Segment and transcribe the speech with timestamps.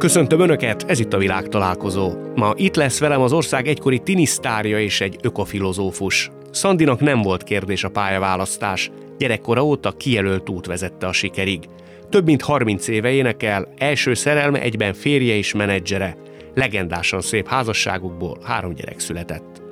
[0.00, 2.12] Köszöntöm Önöket, ez itt a világ találkozó.
[2.34, 6.30] Ma itt lesz velem az ország egykori tinisztárja és egy ökofilozófus.
[6.50, 8.90] Szandinak nem volt kérdés a pályaválasztás.
[9.18, 11.68] Gyerekkora óta kijelölt út vezette a sikerig.
[12.08, 16.16] Több mint 30 éve énekel, első szerelme egyben férje és menedzsere.
[16.54, 19.62] Legendásan szép házasságukból három gyerek született.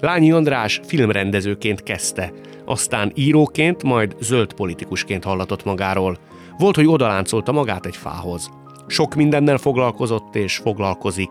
[0.00, 2.32] Lányi András filmrendezőként kezdte,
[2.64, 6.18] aztán íróként, majd zöld politikusként hallatott magáról.
[6.58, 8.50] Volt, hogy odaláncolta magát egy fához.
[8.86, 11.30] Sok mindennel foglalkozott és foglalkozik.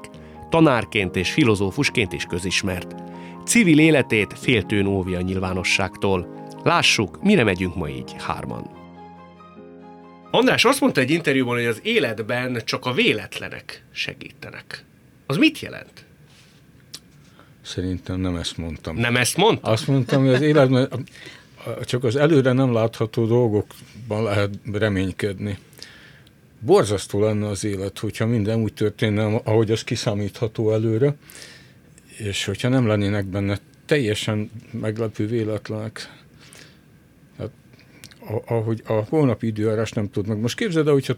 [0.50, 2.95] Tanárként és filozófusként is közismert.
[3.45, 6.48] Civil életét féltőn óvja a nyilvánosságtól.
[6.64, 8.81] Lássuk, mire megyünk ma így hárman.
[10.31, 14.86] András azt mondta egy interjúban, hogy az életben csak a véletlenek segítenek.
[15.26, 16.06] Az mit jelent?
[17.62, 18.95] Szerintem nem ezt mondtam.
[18.95, 19.70] Nem ezt mondta?
[19.70, 20.90] Azt mondtam, hogy az életben
[21.86, 25.58] csak az előre nem látható dolgokban lehet reménykedni.
[26.66, 31.16] Borzasztó lenne az élet, hogyha minden úgy történne, ahogy az kiszámítható előre,
[32.17, 36.23] és hogyha nem lennének benne teljesen meglepő véletlenek
[38.46, 40.42] ahogy a holnapi időjárás nem tudnak.
[40.42, 41.14] Most képzeld el, hogyha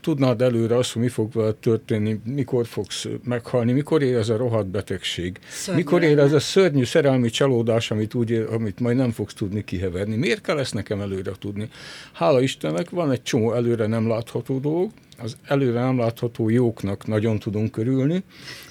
[0.00, 4.36] tudnád előre azt, hogy mi fog veled történni, mikor fogsz meghalni, mikor ér ez a
[4.36, 9.10] rohadt betegség, Szörnyű mikor ér ez a szörnyű szerelmi csalódás, amit, úgy, amit majd nem
[9.10, 10.16] fogsz tudni kiheverni.
[10.16, 11.68] Miért kell ezt nekem előre tudni?
[12.12, 14.90] Hála Istennek van egy csomó előre nem látható dolog,
[15.22, 18.22] az előre nem látható jóknak nagyon tudunk körülni,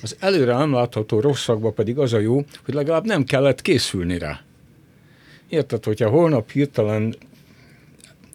[0.02, 4.42] az előre nem látható rosszakba pedig az a jó, hogy legalább nem kellett készülni rá.
[5.50, 7.16] Érted, hogyha holnap hirtelen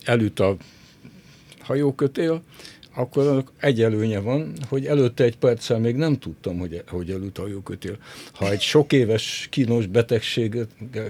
[0.05, 0.57] elüt a
[1.61, 2.43] hajókötél,
[2.95, 7.97] akkor egy előnye van, hogy előtte egy perccel még nem tudtam, hogy, hogy előtt hajókötél.
[8.33, 10.69] Ha egy sok éves kínos betegséget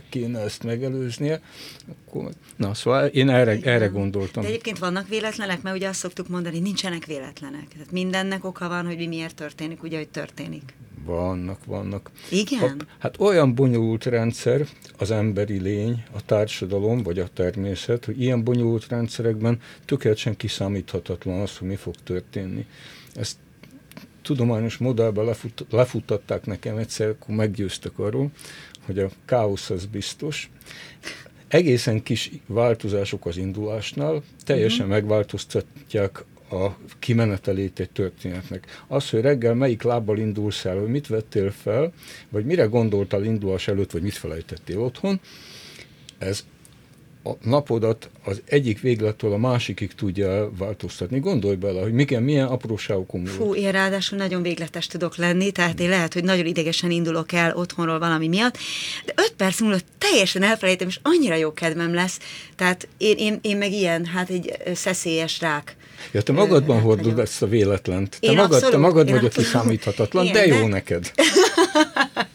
[0.09, 1.41] kéne ezt megelőznie,
[1.89, 2.31] akkor...
[2.57, 4.43] Na, szóval én erre, erre gondoltam.
[4.43, 7.69] De egyébként vannak véletlenek, mert ugye azt szoktuk mondani, nincsenek véletlenek.
[7.69, 10.75] Tehát mindennek oka van, hogy mi miért történik, ugye, hogy történik.
[11.05, 12.11] Vannak, vannak.
[12.31, 12.61] Igen?
[12.61, 14.67] Ha, hát olyan bonyolult rendszer
[14.99, 21.59] az emberi lény, a társadalom vagy a természet, hogy ilyen bonyolult rendszerekben tökéletesen kiszámíthatatlan az,
[21.59, 22.67] hogy mi fog történni.
[23.15, 23.37] Ezt
[24.23, 28.31] tudományos modellben lefut, lefuttatták nekem egyszer, akkor meggyőztek arról,
[28.87, 30.51] hogy a káosz az biztos.
[31.49, 34.95] Egészen kis változások az indulásnál teljesen uh-huh.
[34.95, 38.85] megváltoztatják a kimenetelét egy történetnek.
[38.89, 41.93] Az, hogy reggel melyik lábbal indulsz el, hogy mit vettél fel,
[42.29, 45.21] vagy mire gondoltál indulás előtt, vagy mit felejtettél otthon,
[46.19, 46.45] ez
[47.25, 51.19] a napodat az egyik véglettől a másikig tudja változtatni.
[51.19, 53.37] Gondolj bele, hogy milyen, milyen apróságokon múlott.
[53.37, 57.57] Fú, én ráadásul nagyon végletes tudok lenni, tehát én lehet, hogy nagyon idegesen indulok el
[57.57, 58.59] otthonról valami miatt,
[59.05, 62.19] de öt perc múlva teljesen elfelejtem, és annyira jó kedvem lesz.
[62.57, 65.77] Tehát én, én, én meg ilyen, hát egy szeszélyes rák.
[66.11, 68.17] Ja, te magadban hordod ezt a véletlent.
[68.21, 71.11] Te én magad, abszolút, te magad vagy a kiszámíthatatlan, de jó neked.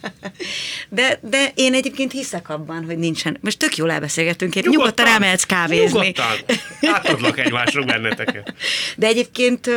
[0.90, 3.38] De, de én egyébként hiszek abban, hogy nincsen.
[3.42, 5.98] Most tök jól elbeszélgetünk, én nyugodtan, nyugodtan elmehetsz kávézni.
[5.98, 6.36] Nyugodtan.
[6.82, 8.54] Átadlak egymásról benneteket.
[8.96, 9.70] De egyébként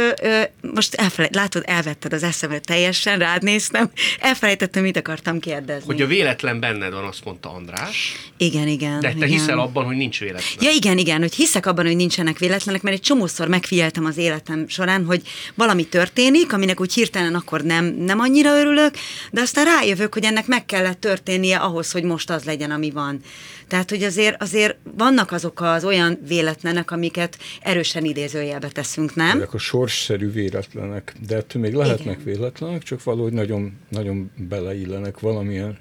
[0.60, 3.90] most elfelejt, látod, elvetted az eszemet teljesen, rád néztem,
[4.20, 5.86] elfelejtettem, mit akartam kérdezni.
[5.86, 8.16] Hogy a véletlen benned van, azt mondta András.
[8.36, 9.00] Igen, igen.
[9.00, 9.28] De te igen.
[9.28, 10.58] hiszel abban, hogy nincs véletlen.
[10.60, 14.68] Ja, igen, igen, hogy hiszek abban, hogy nincsenek véletlenek, mert egy csomószor megfigyeltem az életem
[14.68, 15.22] során, hogy
[15.54, 18.94] valami történik, aminek úgy hirtelen akkor nem, nem annyira örülök,
[19.30, 23.20] de aztán rájövök, hogy ennek meg kellett történnie ahhoz, hogy most az legyen, ami van.
[23.68, 29.36] Tehát, hogy azért, azért vannak azok az olyan véletlenek, amiket erősen idézőjelbe teszünk, nem?
[29.36, 32.24] Ezek a sorsszerű véletlenek, de ettől még lehetnek igen.
[32.24, 35.78] véletlenek, csak valahogy nagyon, nagyon beleillenek valamilyen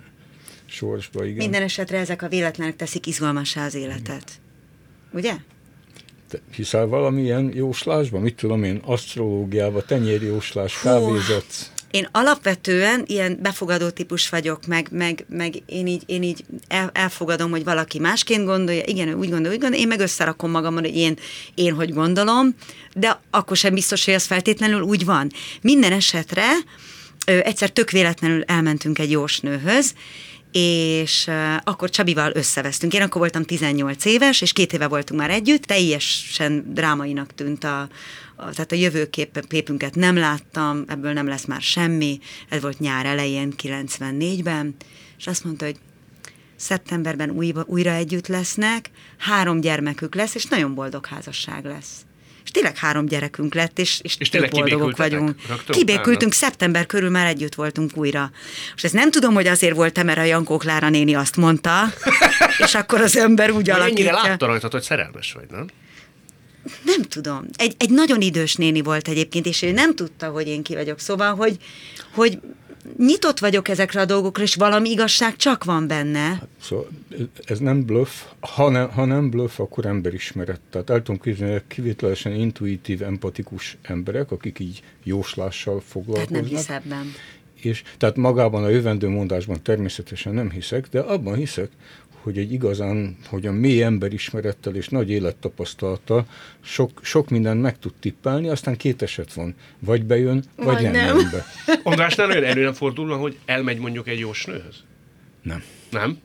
[0.65, 1.37] sorsba, igen.
[1.37, 4.31] Minden esetre ezek a véletlenek teszik izgalmassá az életet.
[5.13, 5.33] Ugye?
[6.29, 8.21] Te hiszel valamilyen jóslásban?
[8.21, 11.70] Mit tudom én, asztrológiában, tenyérjóslás, kávézat?
[11.91, 17.51] Én alapvetően ilyen befogadó típus vagyok, meg, meg, meg én így, én így el, elfogadom,
[17.51, 21.17] hogy valaki másként gondolja, igen, úgy gondolja, úgy gondolja, én meg összerakom magamon, hogy én,
[21.55, 22.55] én hogy gondolom,
[22.93, 25.31] de akkor sem biztos, hogy ez feltétlenül úgy van.
[25.61, 26.47] Minden esetre
[27.25, 29.93] ö, egyszer tök véletlenül elmentünk egy jósnőhöz,
[30.51, 32.93] és uh, akkor Csabival összevesztünk.
[32.93, 37.87] Én akkor voltam 18 éves, és két éve voltunk már együtt, teljesen drámainak tűnt a
[38.49, 44.75] tehát a jövőképünket nem láttam, ebből nem lesz már semmi, ez volt nyár elején, 94-ben,
[45.17, 45.77] és azt mondta, hogy
[46.55, 52.05] szeptemberben újra, újra együtt lesznek, három gyermekük lesz, és nagyon boldog házasság lesz
[52.43, 55.35] és tényleg három gyerekünk lett, és, és, és tényleg boldogok vagyunk.
[55.67, 58.31] Kibékültünk, szeptember körül már együtt voltunk újra.
[58.75, 61.83] És ezt nem tudom, hogy azért volt mert a Jankó Klára néni azt mondta,
[62.65, 64.09] és akkor az ember úgy alakítja.
[64.09, 65.67] Ennyire látta rajtad, hogy szerelmes vagy, nem?
[66.83, 67.45] Nem tudom.
[67.55, 70.99] Egy, egy nagyon idős néni volt egyébként, és ő nem tudta, hogy én ki vagyok.
[70.99, 71.57] Szóval, hogy,
[72.13, 72.39] hogy
[72.97, 76.19] nyitott vagyok ezekre a dolgokra, és valami igazság csak van benne.
[76.19, 76.87] Hát, szóval
[77.45, 78.09] ez nem bluff,
[78.39, 80.59] ha, ne, ha nem bluff, akkor emberismeret.
[80.69, 86.29] Tehát el tudom képzelni, kivételesen intuitív, empatikus emberek, akik így jóslással foglalkoznak.
[86.29, 87.13] Tehát nem hisz ebben.
[87.55, 91.69] És, tehát magában a jövendő mondásban természetesen nem hiszek, de abban hiszek,
[92.23, 96.27] hogy egy igazán, hogy a mély emberismerettel és nagy élettapasztalattal
[96.61, 99.55] sok, sok mindent meg tud tippelni, aztán két eset van.
[99.79, 101.29] Vagy bejön, vagy, vagy nem, nem.
[101.31, 101.45] be.
[101.89, 104.83] Andrásnál olyan előre fordulna, hogy elmegy mondjuk egy jósnőhöz?
[105.41, 105.63] Nem.
[105.89, 106.17] Nem?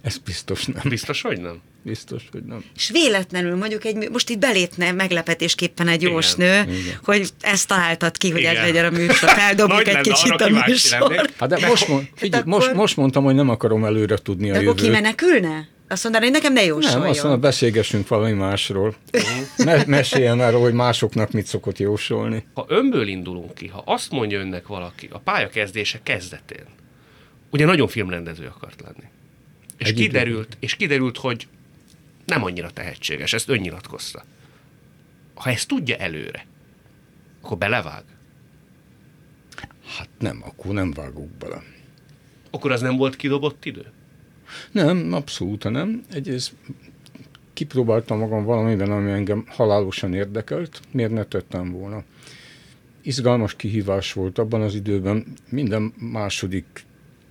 [0.00, 0.82] Ez biztos nem.
[0.88, 1.60] Biztos, hogy nem?
[1.86, 2.64] Biztos, hogy nem.
[2.76, 6.64] És véletlenül mondjuk egy, most itt belépne meglepetésképpen egy jósnő,
[7.04, 8.56] hogy ezt találtad ki, hogy Igen.
[8.56, 9.28] ez legyen a műsor.
[9.28, 11.30] Feldobjuk egy kicsit a műsor.
[11.38, 12.58] Hát de most, mond, figyelj, akkor...
[12.58, 14.68] most, most mondtam, hogy nem akarom előre tudni de a jövőt.
[14.68, 15.68] akkor kimenekülne?
[15.88, 17.00] Azt mondaná, hogy nekem ne jósoljon.
[17.00, 18.94] Nem, azt mondom, beszélgessünk valami másról.
[19.56, 22.46] Me- meséljen arról, hogy másoknak mit szokott jósolni.
[22.54, 26.66] Ha önből indulunk ki, ha azt mondja önnek valaki a pályakezdése kezdetén,
[27.50, 29.08] ugye nagyon filmrendező akart lenni.
[29.78, 31.46] És kiderült, és kiderült, hogy
[32.26, 34.24] nem annyira tehetséges, ezt önnyilatkozta.
[35.34, 36.46] Ha ezt tudja előre,
[37.40, 38.02] akkor belevág?
[39.96, 41.62] Hát nem, akkor nem vágok bele.
[42.50, 43.86] Akkor az nem volt kidobott idő?
[44.70, 46.04] Nem, abszolút nem.
[46.12, 46.52] Egyrészt
[47.52, 52.04] kipróbáltam magam valamiben, ami engem halálosan érdekelt, miért ne tettem volna.
[53.02, 56.84] Izgalmas kihívás volt abban az időben, minden második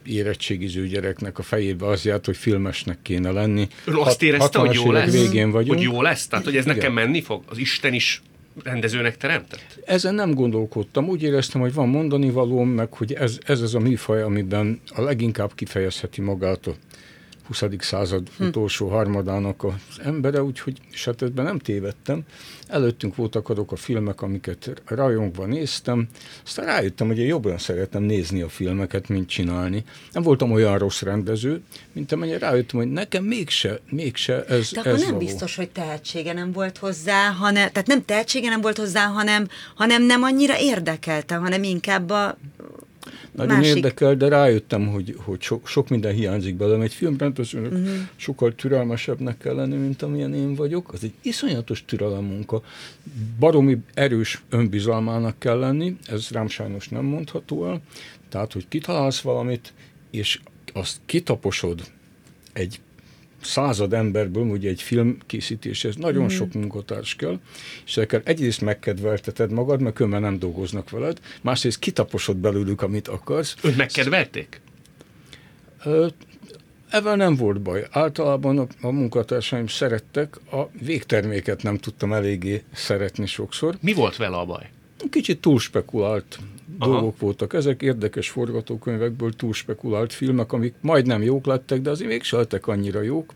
[0.06, 3.68] érettségiző gyereknek a fejébe az járt, hogy filmesnek kéne lenni.
[3.86, 5.12] Ön azt érezte, hogy jó lesz?
[5.12, 5.78] Végén vagyunk.
[5.78, 6.28] Hogy jó lesz?
[6.28, 6.76] Tehát, hogy ez Igen.
[6.76, 7.44] nekem menni fog?
[7.50, 8.22] Az Isten is
[8.64, 9.80] rendezőnek teremtett?
[9.86, 11.08] Ezen nem gondolkodtam.
[11.08, 15.02] Úgy éreztem, hogy van mondani valóm, meg hogy ez, ez az a műfaj, amiben a
[15.02, 16.76] leginkább kifejezheti magát a
[17.48, 17.64] 20.
[17.80, 18.44] század hm.
[18.44, 22.22] utolsó harmadának az embere, úgyhogy és hát ebben nem tévedtem.
[22.68, 26.08] Előttünk voltak azok a filmek, amiket rajongva néztem,
[26.46, 29.84] aztán rájöttem, hogy én jobban szeretem nézni a filmeket, mint csinálni.
[30.12, 31.62] Nem voltam olyan rossz rendező,
[31.92, 35.26] mint amennyire rájöttem, hogy nekem mégse, mégse ez De akkor ez nem való.
[35.26, 40.04] biztos, hogy tehetsége nem volt hozzá, hanem, tehát nem tehetsége nem volt hozzá, hanem, hanem
[40.04, 42.38] nem annyira érdekelte, hanem inkább a
[43.32, 43.76] nagyon Másik.
[43.76, 46.82] érdekel, de rájöttem, hogy, hogy sok, sok minden hiányzik belőlem.
[46.82, 47.88] Egy filmrendezőnek uh-huh.
[48.16, 50.94] sokkal türelmesebbnek kell lenni, mint amilyen én vagyok.
[50.94, 52.62] Az egy iszonyatos türelem munka.
[53.40, 57.82] Baromi erős önbizalmának kell lenni, ez rám sajnos nem mondható el.
[58.30, 59.74] Tehát, hogy kitalálsz valamit,
[60.12, 60.40] és
[60.74, 61.82] azt kitaposod
[62.54, 62.80] egy
[63.46, 66.28] század emberből, ugye egy film készítéshez nagyon mm.
[66.28, 67.40] sok munkatárs kell,
[67.86, 73.56] és ezekkel egyrészt megkedvelteted magad, mert különben nem dolgoznak veled, másrészt kitaposod belőlük, amit akarsz.
[73.64, 74.62] Őt megkedvelték?
[76.90, 77.88] Evel nem volt baj.
[77.92, 83.78] Általában a, a munkatársaim szerettek, a végterméket nem tudtam eléggé szeretni sokszor.
[83.82, 84.70] Mi volt vele a baj?
[85.10, 86.40] Kicsit túl spekulált
[86.80, 87.54] Dolgok voltak.
[87.54, 93.02] Ezek érdekes forgatókönyvekből túl spekulált filmek, amik majdnem jók lettek, de azért mégsem lettek annyira
[93.02, 93.34] jók.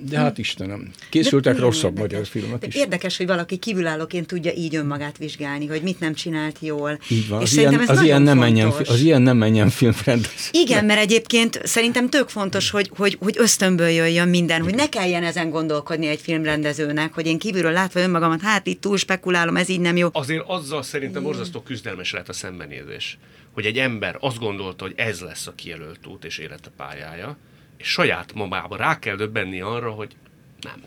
[0.00, 2.10] De hát Istenem, készültek de rosszabb érdekes.
[2.10, 2.74] magyar filmek is.
[2.74, 6.98] Érdekes, hogy valaki kívülállóként tudja így önmagát vizsgálni, hogy mit nem csinált jól.
[7.08, 10.48] Így van, és az, ilyen, ez az, ilyen nem menjen, az ilyen nem menjen filmrendező.
[10.50, 15.24] Igen, mert egyébként szerintem tök fontos, hogy, hogy, hogy ösztönből jöjjön minden, hogy ne kelljen
[15.24, 19.80] ezen gondolkodni egy filmrendezőnek, hogy én kívülről látva önmagamat, hát itt túl spekulálom, ez így
[19.80, 20.08] nem jó.
[20.12, 23.18] Azért azzal szerintem borzasztó küzdelmes lehet a szembenézés,
[23.52, 27.36] hogy egy ember azt gondolta, hogy ez lesz a kijelölt út és élete pályája,
[27.78, 30.16] és saját mamába rá kell döbbenni arra, hogy
[30.60, 30.82] nem.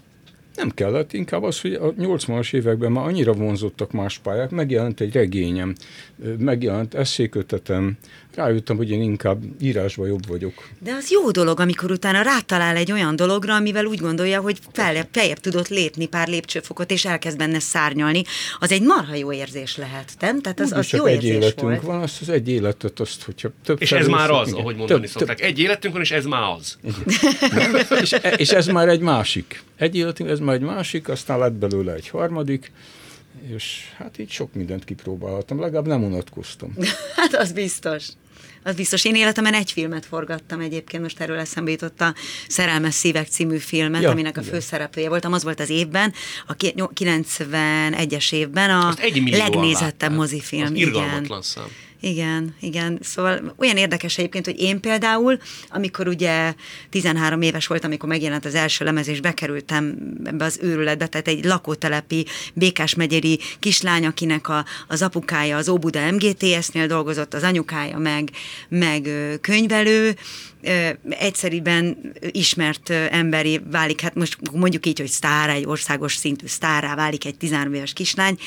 [0.56, 5.14] Nem kellett, inkább az, hogy a 80-as években már annyira vonzottak más pályák, megjelent egy
[5.14, 5.76] regényem,
[6.38, 7.98] megjelent eszékötetem,
[8.36, 10.54] rájöttem, hogy én inkább írásban jobb vagyok.
[10.80, 15.08] De az jó dolog, amikor utána rátalál egy olyan dologra, amivel úgy gondolja, hogy feljebb,
[15.12, 18.24] feljebb tudott lépni pár lépcsőfokot, és elkezd benne szárnyalni.
[18.60, 20.42] Az egy marha jó érzés lehet, nem?
[20.42, 21.82] Tehát az, az jó egy érzés életünk volt.
[21.82, 24.60] van, azt az egy életet, azt, hogyha több És ez már az, igen.
[24.60, 25.38] ahogy mondani több, szokták.
[25.38, 25.48] Több.
[25.48, 26.78] Egy életünk van, és ez már az.
[28.02, 29.64] és, és ez már egy másik.
[29.78, 32.72] Egy életünk, ez már egy másik, aztán lett belőle egy harmadik,
[33.56, 36.76] és hát így sok mindent kipróbáltam, legalább nem unatkoztam.
[37.16, 38.08] hát az biztos.
[38.64, 39.06] Az biztos.
[39.06, 42.14] Én életemben egy filmet forgattam egyébként, most erről eszembe jutott a
[42.48, 45.34] Szerelmes Szívek című filmet, ja, aminek a főszereplője voltam.
[45.34, 46.14] Az volt az évben,
[46.48, 48.94] a 91-es évben a
[49.26, 50.64] legnézettebb mozifilm.
[50.64, 51.28] Az igen.
[51.42, 51.68] szám.
[52.04, 53.00] Igen, igen.
[53.02, 55.38] Szóval olyan érdekes egyébként, hogy én például,
[55.70, 56.54] amikor ugye
[56.90, 61.46] 13 éves voltam, amikor megjelent az első lemez, és bekerültem ebbe az őrületbe, tehát egy
[61.46, 68.30] lakótelepi Békás megyeri kislány, akinek a, az apukája az Óbuda MGTS-nél dolgozott, az anyukája meg,
[68.70, 69.10] meg
[69.42, 70.16] könyvelő,
[71.10, 77.26] egyszeriben ismert emberi válik, hát most mondjuk így, hogy sztárá, egy országos szintű sztárá válik
[77.26, 78.38] egy 13 éves kislány,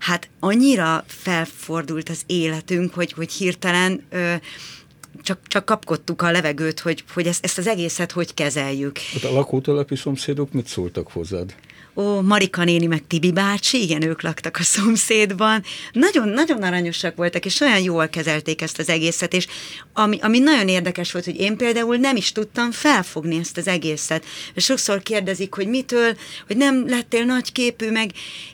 [0.00, 4.02] hát annyira felfordult az életünk, hogy, hogy hirtelen
[5.22, 8.98] csak, csak kapkodtuk a levegőt, hogy, hogy ezt, ezt az egészet hogy kezeljük.
[8.98, 11.54] Hát a lakótelepi szomszédok mit szóltak hozzád?
[11.94, 15.62] Ó, Marika néni, meg Tibi bácsi, igen, ők laktak a szomszédban.
[15.92, 19.46] Nagyon, nagyon aranyosak voltak, és olyan jól kezelték ezt az egészet, és
[19.92, 24.24] ami, ami nagyon érdekes volt, hogy én például nem is tudtam felfogni ezt az egészet.
[24.54, 28.10] És sokszor kérdezik, hogy mitől, hogy nem lettél nagyképű, meg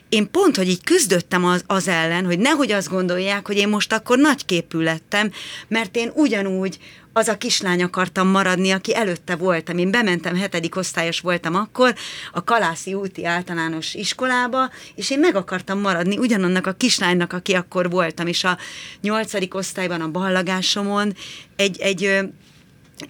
[0.09, 3.93] én pont, hogy így küzdöttem az, az ellen, hogy nehogy azt gondolják, hogy én most
[3.93, 5.31] akkor nagyképű lettem,
[5.67, 6.77] mert én ugyanúgy
[7.13, 9.77] az a kislány akartam maradni, aki előtte voltam.
[9.77, 11.95] Én bementem, hetedik osztályos voltam akkor,
[12.31, 17.89] a Kalászi úti általános iskolába, és én meg akartam maradni ugyanannak a kislánynak, aki akkor
[17.89, 18.57] voltam, és a
[19.01, 21.15] nyolcadik osztályban a ballagásomon
[21.55, 22.19] egy, egy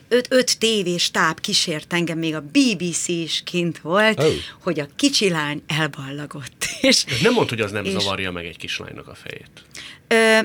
[0.08, 4.34] öt, öt tévés táb kísért engem, még a BBC is kint volt, oh.
[4.62, 6.66] hogy a kicsi lány elballagott.
[6.82, 9.50] És, nem mondd, hogy az nem és, zavarja meg egy kislánynak a fejét.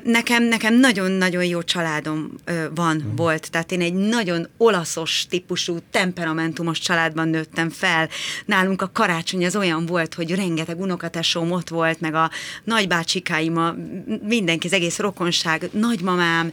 [0.03, 2.33] Nekem, nekem nagyon-nagyon jó családom
[2.75, 3.17] van, uh-huh.
[3.17, 8.09] volt, tehát én egy nagyon olaszos típusú, temperamentumos családban nőttem fel.
[8.45, 12.31] Nálunk a karácsony az olyan volt, hogy rengeteg unokatesóm ott volt, meg a
[12.65, 13.75] nagybácsikáim, a,
[14.23, 16.53] mindenki, az egész rokonság, nagymamám,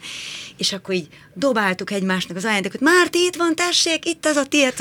[0.58, 4.74] és akkor így dobáltuk egymásnak az ajándékot, Márti, itt van, tessék, itt az a tiéd.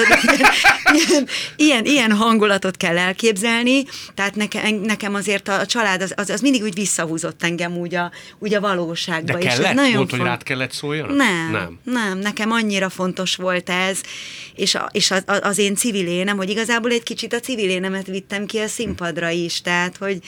[0.93, 3.85] ilyen, ilyen, ilyen hangulatot kell elképzelni,
[4.15, 7.95] tehát nekem, nekem azért a, a család az, az, az mindig úgy visszahúzott engem úgy
[7.95, 9.33] a, úgy a valóságba.
[9.33, 9.59] De kellett?
[9.59, 10.11] És nagyon volt, font...
[10.11, 11.12] hogy rád kellett szóljon?
[11.12, 14.00] Nem, nem, nem, nekem annyira fontos volt ez,
[14.55, 18.07] és, a, és az, az én civil énem, hogy igazából egy kicsit a civil énemet
[18.07, 20.19] vittem ki a színpadra is, tehát, hogy,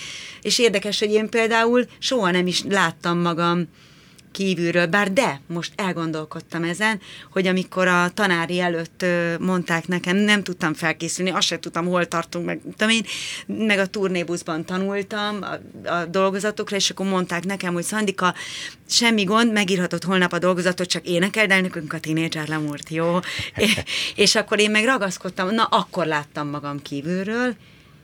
[0.42, 3.68] és érdekes, hogy én például soha nem is láttam magam
[4.34, 7.00] kívülről, bár de, most elgondolkodtam ezen,
[7.32, 9.04] hogy amikor a tanári előtt
[9.40, 13.04] mondták nekem, nem tudtam felkészülni, azt sem tudtam, hol tartunk, meg, tudom én,
[13.46, 18.34] meg a turnébuszban tanultam a, a dolgozatokra, és akkor mondták nekem, hogy Szandika,
[18.88, 23.18] semmi gond, megírhatod holnap a dolgozatot, csak énekeld el nekünk a tínédzser lemúrt, jó?
[24.14, 27.54] és akkor én meg ragaszkodtam, na akkor láttam magam kívülről,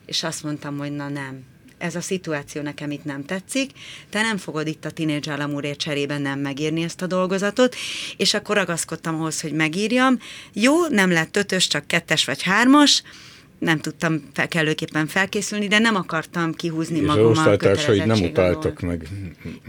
[0.06, 1.49] és azt mondtam, hogy na nem,
[1.80, 3.70] ez a szituáció nekem itt nem tetszik,
[4.10, 7.76] te nem fogod itt a Teenage Alamurért cserében nem megírni ezt a dolgozatot,
[8.16, 10.18] és akkor ragaszkodtam ahhoz, hogy megírjam.
[10.52, 13.02] Jó, nem lett ötös, csak kettes vagy hármas,
[13.58, 17.56] nem tudtam fel, kellőképpen felkészülni, de nem akartam kihúzni és magam a
[17.86, 19.08] hogy nem utáltak meg.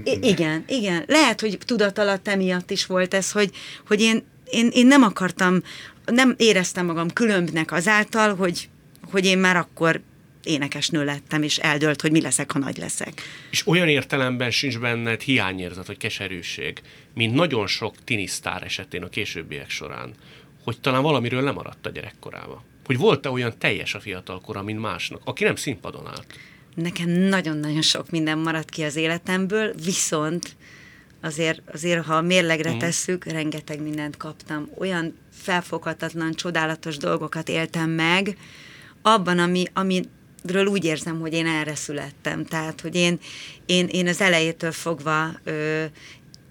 [0.04, 1.04] I- igen, igen.
[1.08, 3.52] Lehet, hogy tudat alatt emiatt is volt ez, hogy,
[3.88, 5.62] hogy én, én, én nem akartam,
[6.06, 8.70] nem éreztem magam különbnek azáltal, hogy,
[9.12, 10.02] hogy én már akkor
[10.44, 13.22] énekesnő lettem, és eldölt, hogy mi leszek, ha nagy leszek.
[13.50, 16.82] És olyan értelemben sincs benned hiányérzet, vagy keserűség,
[17.14, 20.14] mint nagyon sok tinisztár esetén a későbbiek során,
[20.64, 22.64] hogy talán valamiről lemaradt a gyerekkorába.
[22.86, 26.40] Hogy volt-e olyan teljes a fiatalkora, mint másnak, aki nem színpadon állt?
[26.76, 30.56] Nekem nagyon-nagyon sok minden maradt ki az életemből, viszont
[31.22, 32.78] azért, azért ha mérlegre mm.
[32.78, 34.70] tesszük, rengeteg mindent kaptam.
[34.78, 38.38] Olyan felfoghatatlan, csodálatos dolgokat éltem meg,
[39.02, 40.02] abban, ami, ami
[40.44, 42.46] ről úgy érzem, hogy én erre születtem.
[42.46, 43.20] Tehát, hogy én,
[43.66, 45.84] én, én az elejétől fogva ö,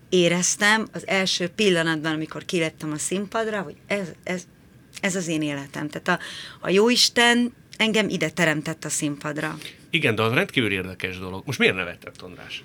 [0.09, 4.47] éreztem az első pillanatban, amikor kiléptem a színpadra, hogy ez, ez,
[5.01, 5.89] ez az én életem.
[5.89, 6.25] Tehát a,
[6.67, 9.59] a Jóisten engem ide teremtett a színpadra.
[9.91, 11.43] Igen, de az rendkívül érdekes dolog.
[11.47, 12.65] Most miért nevetett, András?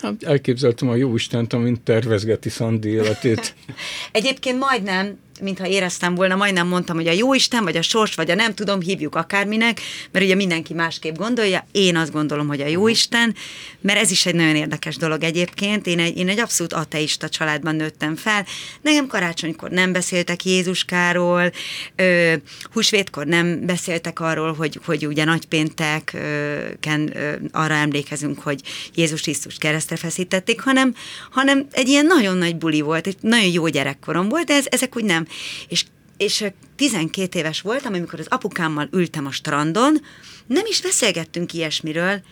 [0.00, 3.54] Hát elképzeltem a Jóistent, amint tervezgeti Szandi életét.
[4.12, 8.30] Egyébként majdnem, mintha éreztem volna, majdnem mondtam, hogy a jó Isten, vagy a sors, vagy
[8.30, 11.66] a nem tudom, hívjuk akárminek, mert ugye mindenki másképp gondolja.
[11.72, 13.34] Én azt gondolom, hogy a jó Isten,
[13.80, 15.86] mert ez is egy nagyon érdekes dolog egyébként.
[15.86, 18.46] Én egy, én egy abszolút ateista családban nőttem fel.
[18.82, 21.52] Nekem karácsonykor nem beszéltek Jézuskáról,
[21.96, 22.34] ö,
[22.72, 27.14] húsvétkor nem beszéltek arról, hogy, hogy ugye nagypénteken
[27.52, 28.60] arra emlékezünk, hogy
[28.94, 30.94] Jézus Krisztus keresztre feszítették, hanem,
[31.30, 34.96] hanem egy ilyen nagyon nagy buli volt, egy nagyon jó gyerekkorom volt, de ez, ezek
[34.96, 35.21] úgy nem
[35.68, 35.84] és,
[36.16, 36.44] és
[36.76, 40.00] 12 éves voltam, amikor az apukámmal ültem a strandon,
[40.46, 42.22] nem is beszélgettünk ilyesmiről,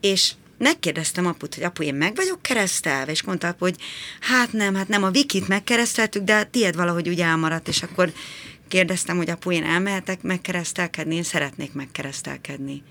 [0.00, 3.76] és megkérdeztem aput, hogy apu, én meg vagyok keresztelve, és mondta apu, hogy
[4.20, 8.12] hát nem, hát nem, a Vikit megkereszteltük, de a tiéd valahogy úgy elmaradt, és akkor
[8.68, 12.82] kérdeztem, hogy apu, én elmehetek megkeresztelkedni, én szeretnék megkeresztelkedni.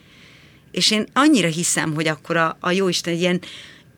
[0.71, 3.41] És én annyira hiszem, hogy akkor a, a Jóisten egy ilyen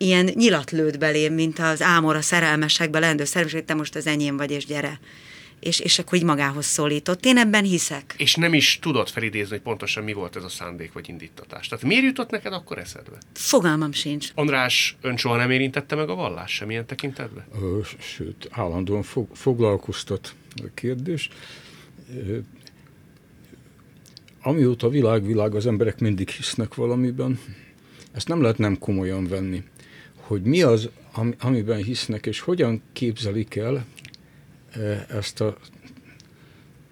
[0.01, 4.51] ilyen nyilat lőtt belém, mint az ámor szerelmesekbe lendő szerelmesek, te most az enyém vagy,
[4.51, 4.99] és gyere
[5.59, 7.25] és, és akkor így magához szólított.
[7.25, 8.13] Én ebben hiszek.
[8.17, 11.67] És nem is tudod felidézni, hogy pontosan mi volt ez a szándék vagy indítatás.
[11.67, 13.17] Tehát miért jutott neked akkor eszedbe?
[13.33, 14.29] Fogalmam sincs.
[14.35, 17.45] András, ön soha nem érintette meg a vallás semmilyen tekintetben?
[17.99, 21.29] Sőt, állandóan fog, foglalkoztat a kérdés.
[24.41, 27.39] Amióta a világ világ, az emberek mindig hisznek valamiben.
[28.11, 29.63] Ezt nem lehet nem komolyan venni.
[30.15, 30.89] Hogy mi az,
[31.39, 33.85] amiben hisznek, és hogyan képzelik el,
[35.09, 35.57] ezt a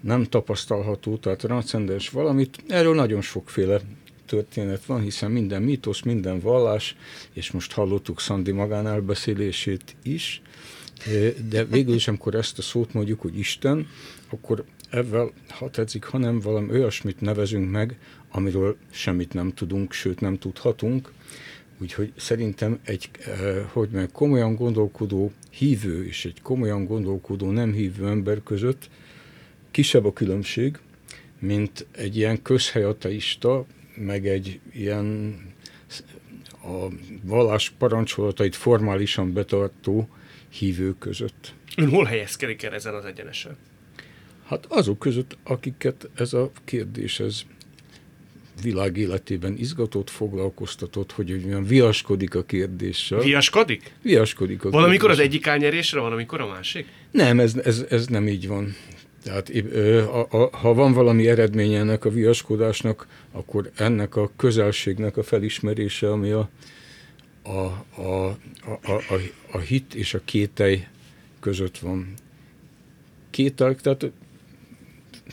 [0.02, 3.82] nem tapasztalható, tehát transzcendens valamit, erről nagyon sokféle
[4.26, 6.96] történet van, hiszen minden mítosz, minden vallás,
[7.34, 10.42] és most hallottuk Szandi magánelbeszélését is,
[11.50, 13.88] de végül is, amikor ezt a szót mondjuk, hogy Isten,
[14.30, 18.00] akkor ebben, ha tetszik, hanem valami olyasmit nevezünk meg,
[18.32, 21.12] amiről semmit nem tudunk, sőt nem tudhatunk,
[21.82, 28.08] Úgyhogy szerintem egy, eh, hogy meg komolyan gondolkodó hívő és egy komolyan gondolkodó nem hívő
[28.08, 28.90] ember között
[29.72, 30.78] kisebb a különbség,
[31.40, 33.66] mint egy ilyen közhelyateista,
[33.96, 35.38] meg egy ilyen
[36.64, 36.88] a
[37.24, 40.10] vallás parancsolatait formálisan betartó
[40.50, 41.54] hívő között.
[41.76, 43.58] Ön hol helyezkedik el ezen az egyenesen?
[44.46, 47.42] Hát azok között, akiket ez a kérdés ez
[48.62, 53.20] világ életében izgatott, foglalkoztatott, hogy olyan viaskodik a kérdéssel.
[53.20, 53.92] Viaskodik?
[54.02, 56.86] Viaskodik a Valamikor az egyik elnyerésre, valamikor a másik?
[57.12, 58.76] Nem, ez, ez, ez nem így van.
[59.24, 59.52] Tehát
[60.52, 66.50] ha van valami eredménye ennek a viaskodásnak, akkor ennek a közelségnek a felismerése, ami a,
[67.44, 67.50] a,
[68.02, 68.28] a,
[68.66, 69.20] a, a,
[69.52, 70.84] a hit és a kételj
[71.40, 72.14] között van.
[73.30, 74.12] Kételj, tehát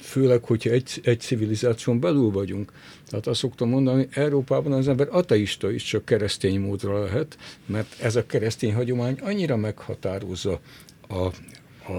[0.03, 2.73] főleg, hogyha egy, egy civilizáción belül vagyunk.
[3.15, 8.17] Tehát azt szoktam mondani, Európában az ember ateista is csak keresztény módra lehet, mert ez
[8.17, 10.61] a keresztény hagyomány annyira meghatározza
[11.09, 11.33] a, a,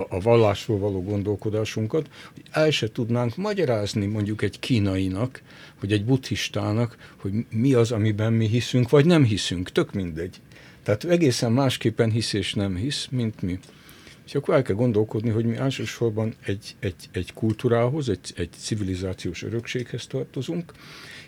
[0.09, 5.41] a vallásról való gondolkodásunkat, hogy el se tudnánk magyarázni mondjuk egy kínainak,
[5.79, 10.41] vagy egy buddhistának, hogy mi az, amiben mi hiszünk, vagy nem hiszünk, tök mindegy.
[10.83, 13.59] Tehát egészen másképpen hisz és nem hisz, mint mi.
[14.25, 19.43] És akkor el kell gondolkodni, hogy mi elsősorban egy, egy, egy kultúrához, egy, egy civilizációs
[19.43, 20.73] örökséghez tartozunk,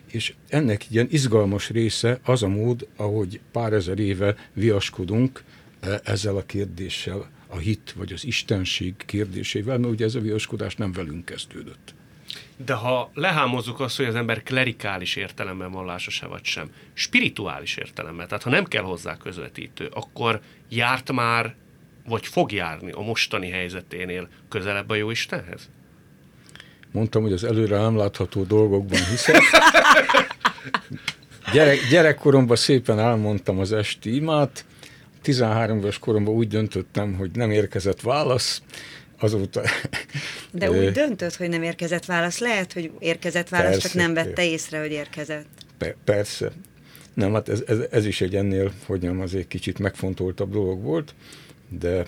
[0.05, 5.43] és ennek ilyen izgalmas része az a mód, ahogy pár ezer éve viaskodunk
[5.79, 10.75] e, ezzel a kérdéssel, a hit vagy az istenség kérdésével, mert ugye ez a viaskodás
[10.75, 11.95] nem velünk kezdődött.
[12.65, 18.43] De ha lehámozzuk azt, hogy az ember klerikális értelemben vallásos-e vagy sem, spirituális értelemben, tehát
[18.43, 21.55] ha nem kell hozzá közvetítő, akkor járt már
[22.07, 25.69] vagy fog járni a mostani helyzeténél közelebb a jó Istenhez?
[26.91, 29.41] Mondtam, hogy az előre nem látható dolgokban hiszek.
[31.53, 34.65] Gyerek, gyerekkoromban szépen elmondtam az esti imát,
[35.21, 38.61] 13 éves koromban úgy döntöttem, hogy nem érkezett válasz,
[39.19, 39.61] azóta...
[40.51, 42.39] De úgy döntött, hogy nem érkezett válasz.
[42.39, 45.45] Lehet, hogy érkezett válasz, persze, csak nem vette észre, hogy érkezett.
[45.77, 46.51] Per- persze.
[47.13, 51.13] Nem, hát ez, ez, ez is egy ennél, hogy nem, azért kicsit megfontoltabb dolog volt
[51.69, 52.05] de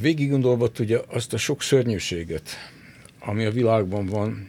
[0.00, 2.50] végig gondolva ugye azt a sok szörnyűséget,
[3.18, 4.48] ami a világban van,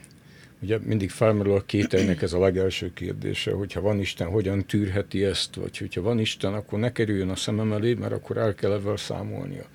[0.61, 5.55] ugye mindig felmerül a kételnek ez a legelső kérdése, hogyha van Isten, hogyan tűrheti ezt,
[5.55, 8.97] vagy hogyha van Isten, akkor ne kerüljön a szemem elé, mert akkor el kell ebben
[8.97, 9.65] számolnia.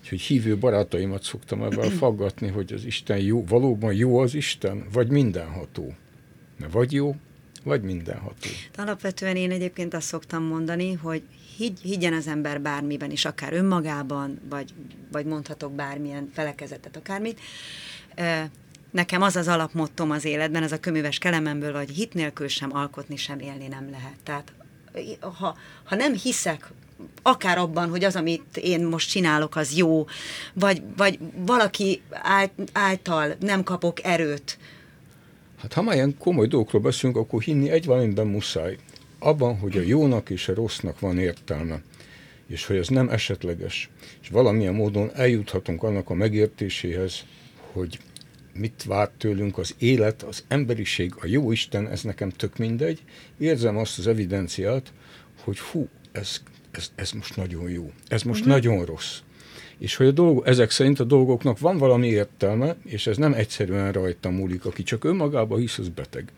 [0.00, 5.08] Úgyhogy hívő barátaimat szoktam ebben faggatni, hogy az Isten jó, valóban jó az Isten, vagy
[5.08, 5.94] mindenható.
[6.58, 7.16] Mert vagy jó,
[7.64, 8.48] vagy mindenható.
[8.76, 11.22] Alapvetően én egyébként azt szoktam mondani, hogy
[11.58, 14.74] higgy, higgyen az ember bármiben is, akár önmagában, vagy,
[15.12, 17.40] vagy mondhatok bármilyen felekezetet, akármit.
[18.90, 23.16] Nekem az az alapmottom az életben, ez a köműves kelememből, hogy hit nélkül sem alkotni,
[23.16, 24.16] sem élni nem lehet.
[24.22, 24.52] Tehát
[25.20, 26.72] ha, ha nem hiszek
[27.22, 30.06] akár abban, hogy az, amit én most csinálok, az jó,
[30.52, 32.02] vagy, vagy valaki
[32.72, 34.58] által nem kapok erőt.
[35.60, 38.78] Hát ha már ilyen komoly dolgokról beszélünk, akkor hinni egy valamiben muszáj
[39.18, 41.82] abban, hogy a jónak és a rossznak van értelme,
[42.46, 43.90] és hogy ez nem esetleges,
[44.22, 47.24] és valamilyen módon eljuthatunk annak a megértéséhez,
[47.72, 47.98] hogy
[48.54, 53.02] mit vár tőlünk az élet, az emberiség, a jó Isten, ez nekem tök mindegy,
[53.38, 54.92] érzem azt az evidenciát,
[55.44, 58.54] hogy hú, ez, ez, ez most nagyon jó, ez most uh-huh.
[58.54, 59.18] nagyon rossz
[59.78, 63.92] és hogy a dolgok, ezek szerint a dolgoknak van valami értelme, és ez nem egyszerűen
[63.92, 66.32] rajta múlik, aki csak önmagába hisz, az beteg.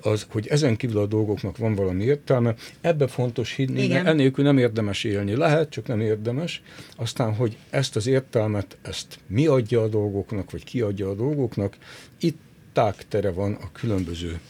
[0.00, 3.96] Az, hogy ezen kívül a dolgoknak van valami értelme, ebbe fontos hinni, Igen.
[3.96, 5.36] mert ennélkül nem érdemes élni.
[5.36, 6.62] Lehet, csak nem érdemes.
[6.96, 11.76] Aztán, hogy ezt az értelmet, ezt mi adja a dolgoknak, vagy ki adja a dolgoknak,
[12.20, 12.38] itt
[12.72, 14.40] tágtere van a különböző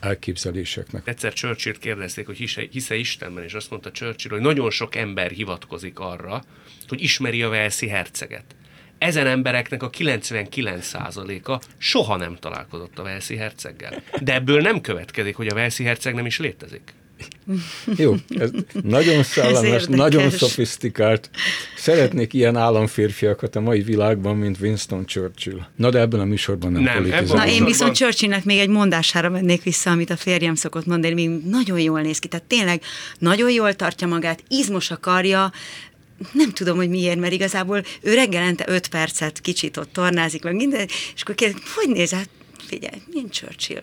[0.00, 1.08] elképzeléseknek.
[1.08, 5.30] Egyszer Churchill kérdezték, hogy hisze, hisze Istenben, és azt mondta Churchill, hogy nagyon sok ember
[5.30, 6.42] hivatkozik arra,
[6.88, 8.44] hogy ismeri a Velszi herceget.
[8.98, 14.02] Ezen embereknek a 99%-a soha nem találkozott a Velszi herceggel.
[14.20, 16.92] De ebből nem következik, hogy a Velszi herceg nem is létezik.
[17.96, 18.50] Jó, ez
[18.82, 21.30] nagyon szellemes, ez nagyon szofisztikált.
[21.76, 25.58] Szeretnék ilyen államférfiakat a mai világban, mint Winston Churchill.
[25.76, 27.32] Na de ebben a műsorban nem, nem politizálunk.
[27.32, 31.30] Na én viszont Churchillnek még egy mondására mennék vissza, amit a férjem szokott mondani, még
[31.44, 32.28] nagyon jól néz ki.
[32.28, 32.82] Tehát tényleg
[33.18, 35.52] nagyon jól tartja magát, izmos a karja,
[36.32, 40.88] nem tudom, hogy miért, mert igazából ő reggelente öt percet kicsit ott tornázik, meg minden,
[41.14, 42.28] és akkor kérdezik, hogy néz hát,
[42.66, 43.82] figyelj, mint Churchill.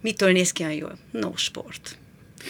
[0.00, 0.98] Mitől néz ki olyan jól?
[1.10, 1.98] No sport.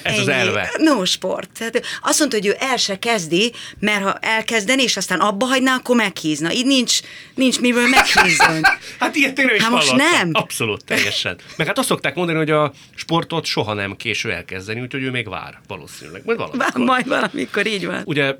[0.02, 0.20] Ez Ennyi.
[0.20, 0.70] az elve.
[0.76, 1.50] No sport.
[1.59, 5.74] Tehát azt mondta, hogy ő el se kezdi, mert ha elkezdeni, és aztán abba hagyná,
[5.74, 6.52] akkor meghízna.
[6.52, 7.00] Így nincs,
[7.35, 8.61] nincs miből meghízni.
[9.00, 10.30] hát ilyet tényleg is hát most nem.
[10.33, 11.38] Abszolút, teljesen.
[11.57, 15.28] Meg hát azt szokták mondani, hogy a sportot soha nem késő elkezdeni, úgyhogy ő még
[15.28, 16.22] vár, valószínűleg.
[16.24, 16.85] Majd valamikor.
[16.85, 18.02] Majd valamikor, így van.
[18.04, 18.35] Ugye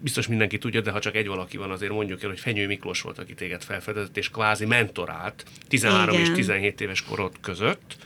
[0.00, 3.00] biztos mindenki tudja, de ha csak egy valaki van, azért mondjuk el, hogy Fenyő Miklós
[3.00, 6.26] volt, aki téged felfedezett, és kvázi mentorált 13 Igen.
[6.26, 7.96] és 17 éves korod között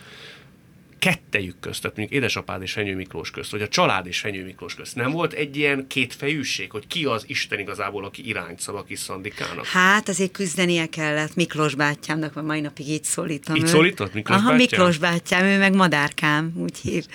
[1.01, 4.75] kettejük közt, tehát mondjuk édesapád és Fenyő Miklós közt, vagy a család és Fenyő Miklós
[4.75, 8.83] közt, nem volt egy ilyen kétfejűség, hogy ki az Isten igazából, aki irányt szab a
[8.85, 9.67] kis Szandikának?
[9.67, 13.57] Hát azért küzdenie kellett Miklós bátyámnak, mert mai napig így szólítom.
[13.57, 14.67] Így szólított Miklós Aha, bátyám?
[14.69, 17.07] Miklós bátyám, ő meg madárkám, úgy hív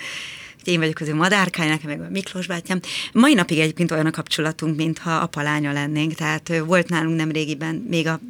[0.64, 2.80] én vagyok az ő madárkány, nekem meg a Miklós bátyám.
[3.12, 8.06] Mai napig egyébként olyan a kapcsolatunk, mintha apalánya lennénk, tehát volt nálunk nem régiben, még
[8.06, 8.20] a,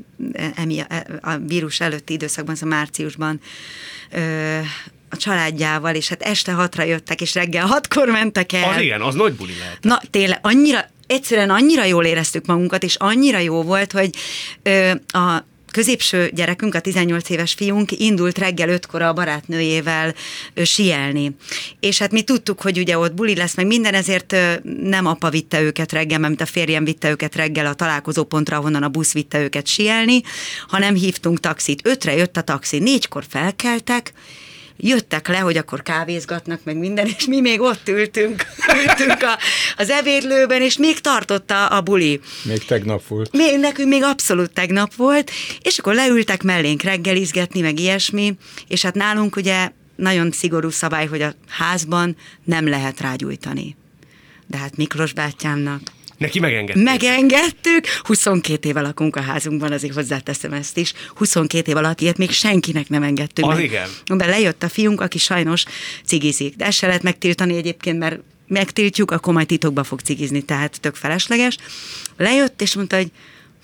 [0.54, 0.80] emi,
[1.20, 3.40] a vírus előtti időszakban, szóval márciusban
[5.16, 8.70] a családjával, és hát este hatra jöttek, és reggel hatkor mentek el.
[8.70, 9.78] Az igen, az nagy buli lehet.
[9.80, 14.10] Na tényleg, annyira, egyszerűen annyira jól éreztük magunkat, és annyira jó volt, hogy
[14.62, 20.14] ö, a középső gyerekünk, a 18 éves fiunk indult reggel ötkor a barátnőjével
[20.54, 21.36] ö, sielni.
[21.80, 24.52] És hát mi tudtuk, hogy ugye ott buli lesz, meg minden, ezért ö,
[24.82, 28.88] nem apa vitte őket reggel, mert a férjem vitte őket reggel a találkozópontra, ahonnan a
[28.88, 30.22] busz vitte őket sielni,
[30.68, 31.86] hanem hívtunk taxit.
[31.86, 34.12] Ötre jött a taxi, négykor felkeltek,
[34.76, 38.46] jöttek le, hogy akkor kávézgatnak, meg minden, és mi még ott ültünk,
[38.86, 39.38] ültünk a,
[39.76, 42.20] az evédlőben, és még tartotta a buli.
[42.42, 43.32] Még tegnap volt.
[43.32, 45.30] Még, nekünk még abszolút tegnap volt,
[45.62, 48.34] és akkor leültek mellénk reggelizgetni, meg ilyesmi,
[48.68, 53.76] és hát nálunk ugye nagyon szigorú szabály, hogy a házban nem lehet rágyújtani.
[54.46, 55.80] De hát Miklós bátyámnak
[56.18, 56.84] Neki megengedtük.
[56.84, 57.86] Megengedtük.
[58.02, 60.92] 22 éve lakunk a házunkban, azért hozzáteszem ezt is.
[61.14, 63.48] 22 év alatt ilyet még senkinek nem engedtünk.
[63.48, 63.64] Az meg.
[63.64, 63.88] igen.
[64.04, 65.64] De lejött a fiunk, aki sajnos
[66.04, 66.56] cigizik.
[66.56, 70.94] De ezt se lehet megtiltani egyébként, mert megtiltjuk, akkor majd titokba fog cigizni, tehát tök
[70.94, 71.56] felesleges.
[72.16, 73.10] Lejött, és mondta, hogy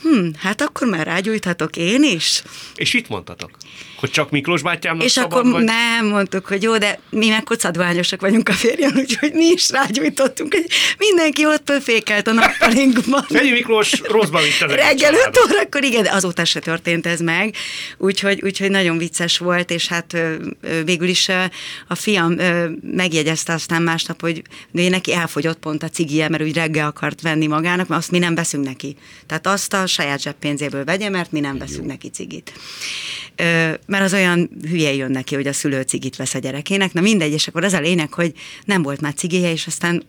[0.02, 2.42] hm, hát akkor már rágyújthatok én is.
[2.74, 3.50] És itt mondtatok?
[3.96, 5.64] Hogy csak Miklós bátyámnak És szabad, akkor vagy?
[5.64, 10.54] nem, mondtuk, hogy jó, de mi meg kocadványosak vagyunk a férjem, úgyhogy mi is rágyújtottunk,
[10.54, 10.66] hogy
[10.98, 13.24] mindenki ott pöfékelt a nappalinkban.
[13.28, 17.54] Fegyi Miklós rosszba vitt az Reggel 5 órakor, igen, de azóta se történt ez meg,
[17.98, 20.16] úgyhogy, úgyhogy nagyon vicces volt, és hát
[20.84, 21.28] végül is
[21.88, 22.36] a fiam
[22.82, 27.88] megjegyezte aztán másnap, hogy neki elfogyott pont a cigije, mert úgy reggel akart venni magának,
[27.88, 28.96] mert azt mi nem veszünk neki.
[29.26, 32.52] Tehát azt a saját zseppénzéből vegye, mert mi nem veszünk neki cigit
[33.86, 36.92] mert az olyan hülye jön neki, hogy a szülő cigit vesz a gyerekének.
[36.92, 38.32] Na mindegy, és akkor az a lényeg, hogy
[38.64, 40.02] nem volt már cigéje, és aztán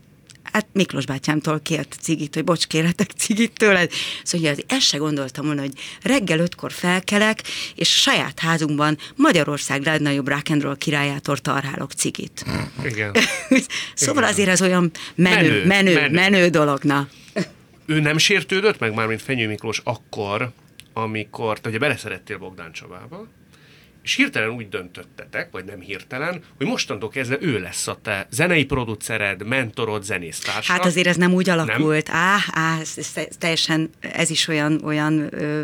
[0.51, 3.91] hát Miklós bátyámtól kért cigit, hogy bocs, kérhetek cigit tőled.
[4.23, 7.43] Szóval hogy ezt se gondoltam volna, hogy reggel ötkor felkelek,
[7.75, 12.45] és saját házunkban Magyarország legnagyobb rock and roll királyától tarhálok cigit.
[12.85, 13.11] Igen.
[13.95, 14.33] szóval Igen.
[14.33, 16.13] azért az olyan menő, menő, menő, menő.
[16.13, 17.07] menő dolog, na.
[17.85, 20.51] Ő nem sértődött meg már, mint Fenyő Miklós akkor,
[20.93, 23.27] amikor te ugye beleszerettél Bogdán Csabába,
[24.03, 28.65] és hirtelen úgy döntöttetek, vagy nem hirtelen, hogy mostantól kezdve ő lesz a te zenei
[28.65, 30.71] producered, mentorod, zenésztársa.
[30.71, 32.07] Hát azért ez nem úgy alakult.
[32.07, 32.15] Nem?
[32.15, 35.63] Á, á ez, ez teljesen, ez is olyan, olyan ö,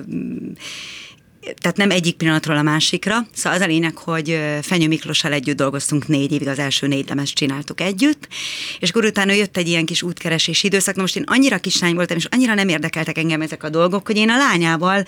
[1.62, 3.28] tehát nem egyik pillanatról a másikra.
[3.34, 7.34] Szóval az a lényeg, hogy Fenyő Miklossal együtt dolgoztunk négy évig, az első négy lemezt
[7.34, 8.28] csináltuk együtt,
[8.80, 10.96] és akkor utána jött egy ilyen kis útkeresés időszak.
[10.96, 14.18] Na most én annyira kislány voltam, és annyira nem érdekeltek engem ezek a dolgok, hogy
[14.18, 15.06] én a lányával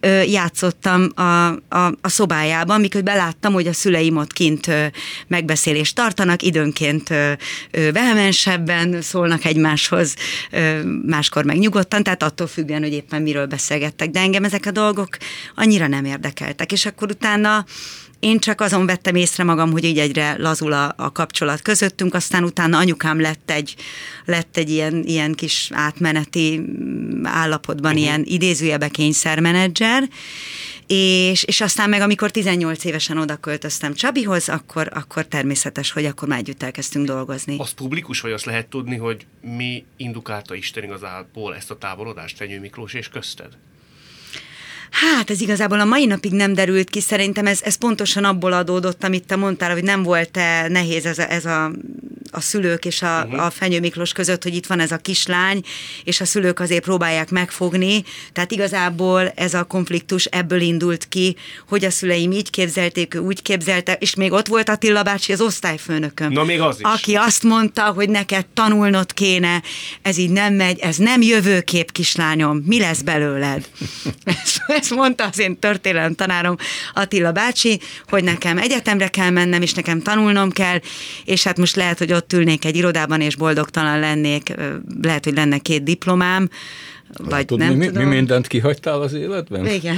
[0.00, 4.86] ö, játszottam a, a, a szobájában, miközben láttam, hogy a szüleim ott kint ö,
[5.26, 7.32] megbeszélést tartanak, időnként ö,
[7.70, 10.14] ö, vehemensebben szólnak egymáshoz,
[10.50, 14.10] ö, máskor meg nyugodtan, tehát attól függően, hogy éppen miről beszélgettek.
[14.10, 15.16] De engem ezek a dolgok
[15.54, 16.72] annyira annyira nem érdekeltek.
[16.72, 17.64] És akkor utána
[18.18, 22.44] én csak azon vettem észre magam, hogy így egyre lazul a, a kapcsolat közöttünk, aztán
[22.44, 23.74] utána anyukám lett egy,
[24.24, 26.60] lett egy ilyen, ilyen kis átmeneti
[27.22, 28.06] állapotban, uh-huh.
[28.06, 30.08] ilyen idézőjebe kényszermenedzser,
[30.86, 36.28] és, és aztán meg amikor 18 évesen oda költöztem Csabihoz, akkor, akkor természetes, hogy akkor
[36.28, 37.56] már együtt elkezdtünk dolgozni.
[37.58, 42.60] Az publikus, vagy azt lehet tudni, hogy mi indukálta Isten igazából ezt a távolodást Fenyő
[42.60, 43.48] Miklós és közted?
[44.94, 49.04] Hát ez igazából a mai napig nem derült ki, szerintem ez, ez pontosan abból adódott,
[49.04, 51.70] amit te mondtál, hogy nem volt-e nehéz ez a, ez a,
[52.30, 53.44] a szülők és a, uh-huh.
[53.44, 55.62] a Fenyő Miklós között, hogy itt van ez a kislány,
[56.04, 61.36] és a szülők azért próbálják megfogni, tehát igazából ez a konfliktus ebből indult ki,
[61.68, 65.40] hogy a szüleim így képzelték, ő úgy képzelte, és még ott volt Attila bácsi, az
[65.40, 66.32] osztályfőnököm.
[66.32, 66.84] Na még az is.
[66.84, 69.62] Aki azt mondta, hogy neked tanulnod kéne,
[70.02, 73.68] ez így nem megy, ez nem jövőkép, kislányom, mi lesz belőled?
[74.84, 76.56] ezt mondta az én történelem tanárom
[76.94, 80.78] Attila bácsi, hogy nekem egyetemre kell mennem, és nekem tanulnom kell,
[81.24, 84.54] és hát most lehet, hogy ott ülnék egy irodában, és boldogtalan lennék,
[85.02, 86.48] lehet, hogy lenne két diplomám,
[87.16, 88.02] vagy Látod, nem mi, tudom.
[88.02, 89.66] mi mindent kihagytál az életben?
[89.66, 89.96] Igen.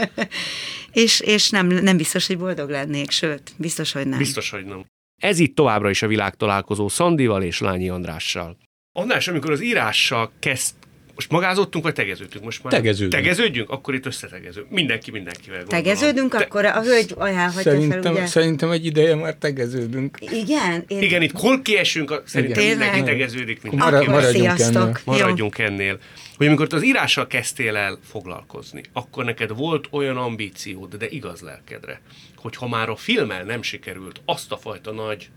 [1.04, 4.18] és és nem, nem biztos, hogy boldog lennék, sőt, biztos, hogy nem.
[4.18, 4.84] Biztos, hogy nem.
[5.22, 8.56] Ez itt továbbra is a világ találkozó Szandival és Lányi Andrással.
[8.92, 10.74] András, amikor az írással kezd
[11.14, 12.72] most magázottunk, vagy tegeződtünk most már?
[12.72, 13.12] Tegeződünk.
[13.22, 13.70] Tegeződjünk?
[13.70, 14.70] Akkor itt összetegezünk.
[14.70, 15.84] Mindenki mindenkivel gondolom.
[15.84, 18.26] Tegeződünk, Te- akkor a hölgy ajánlhatja fel, Szerintem, ugye?
[18.26, 20.18] szerintem egy ideje már tegeződünk.
[20.20, 20.84] Igen?
[20.88, 21.02] Én...
[21.02, 22.76] Igen, itt hol kiesünk, a, szerintem Igen.
[22.78, 23.62] mindenki tegeződik.
[23.62, 23.76] Mindenki.
[23.90, 24.82] marad- Akkor maradjunk sziasztok.
[24.82, 25.00] ennél.
[25.06, 25.12] Jó.
[25.12, 25.98] Maradjunk ennél.
[26.36, 32.00] Hogy amikor az írással kezdtél el foglalkozni, akkor neked volt olyan ambíciód, de igaz lelkedre,
[32.36, 35.28] hogy ha már a filmmel nem sikerült azt a fajta nagy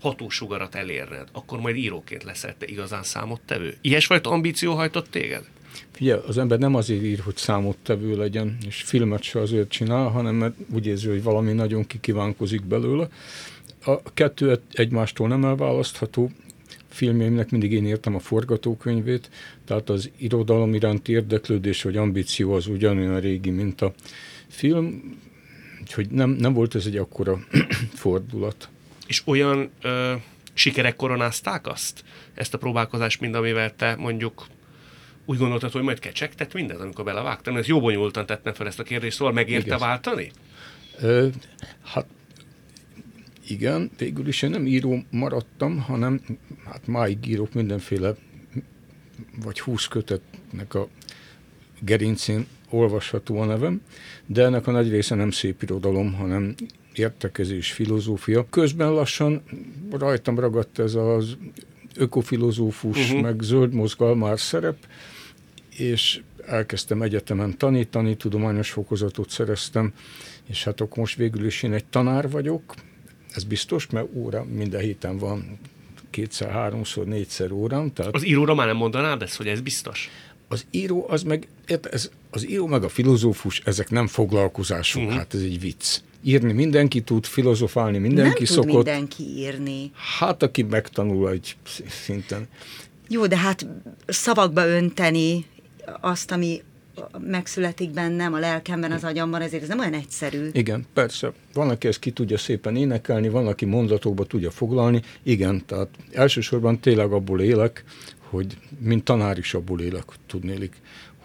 [0.00, 3.76] hatósugarat elérned, akkor majd íróként leszel te igazán számottevő.
[3.80, 5.44] Ilyesfajta ambíció hajtott téged?
[5.90, 10.34] Figyelj, az ember nem azért ír, hogy számottevő legyen, és filmet se azért csinál, hanem
[10.34, 13.08] mert úgy érzi, hogy valami nagyon kikívánkozik belőle.
[13.84, 16.30] A kettő egymástól nem elválasztható.
[16.88, 19.30] Filmjeimnek mindig én írtam a forgatókönyvét,
[19.64, 23.92] tehát az irodalom iránti érdeklődés vagy ambíció az ugyanolyan régi, mint a
[24.48, 25.18] film,
[25.80, 27.38] úgyhogy nem, nem volt ez egy akkora
[28.02, 28.68] fordulat.
[29.06, 30.14] És olyan ö,
[30.52, 34.46] sikerek koronázták azt, ezt a próbálkozást, mint amivel te mondjuk
[35.24, 37.56] úgy gondoltad, hogy majd kecsegtet mindez, amikor belevágtam.
[37.56, 39.78] Ez jó bonyolultan tettem fel ezt a kérdést, szóval megérte Igen.
[39.78, 40.30] váltani?
[41.00, 41.28] Ö,
[41.84, 42.06] hát
[43.48, 46.20] igen, végül is én nem író maradtam, hanem
[46.64, 48.14] hát máig írok mindenféle,
[49.42, 50.88] vagy húsz kötetnek a
[51.80, 53.82] gerincén olvasható a nevem,
[54.26, 56.54] de ennek a nagy része nem szép irodalom, hanem
[56.98, 58.46] értekezés, filozófia.
[58.50, 59.42] Közben lassan
[59.90, 61.36] rajtam ragadt ez az
[61.96, 63.20] ökofilozófus, uh-huh.
[63.20, 64.76] meg zöld mozgalmár szerep,
[65.76, 69.92] és elkezdtem egyetemen tanítani, tudományos fokozatot szereztem,
[70.46, 72.74] és hát akkor most végül is én egy tanár vagyok,
[73.34, 75.58] ez biztos, mert óra minden héten van
[76.10, 80.10] kétszer, háromszor, négyszer órám, tehát Az íróra már nem mondanád ezt, hogy ez biztos?
[80.48, 81.48] az író, az meg,
[81.90, 85.16] ez, az író meg a filozófus, ezek nem foglalkozások, uh-huh.
[85.16, 86.00] hát ez egy vicc.
[86.26, 88.70] Írni mindenki tud, filozofálni mindenki nem szokott.
[88.70, 89.90] tud mindenki írni.
[90.18, 91.56] Hát, aki megtanul egy
[91.88, 92.48] szinten.
[93.08, 93.66] Jó, de hát
[94.06, 95.44] szavakba önteni
[96.00, 96.62] azt, ami
[97.18, 100.48] megszületik bennem, a lelkemben, az agyamban, ezért ez nem olyan egyszerű.
[100.52, 101.32] Igen, persze.
[101.52, 105.02] Van, aki ezt ki tudja szépen énekelni, van, aki mondatokba tudja foglalni.
[105.22, 107.84] Igen, tehát elsősorban tényleg abból élek,
[108.28, 110.72] hogy mint tanár is abból élek, tudnélik,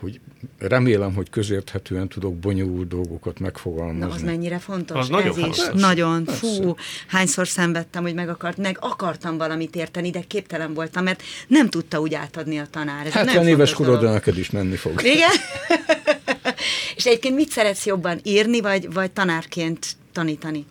[0.02, 0.20] hogy
[0.60, 4.16] remélem, hogy közérthetően tudok bonyolult dolgokat Na, megfogalmazni.
[4.16, 4.98] az mennyire fontos?
[4.98, 5.44] Az Ez nagyon is.
[5.44, 5.82] fontos.
[5.82, 6.24] Nagyon.
[6.24, 6.40] Persze.
[6.40, 6.76] Fú,
[7.08, 12.00] hányszor szenvedtem, hogy meg, akart, meg akartam valamit érteni, de képtelen voltam, mert nem tudta
[12.00, 13.00] úgy átadni a tanár.
[13.00, 15.02] Ez egy 70 nagyon éves korodra neked is menni fog.
[15.04, 15.30] Igen?
[16.96, 20.66] És egyébként mit szeretsz jobban, írni, vagy, vagy tanárként tanítani?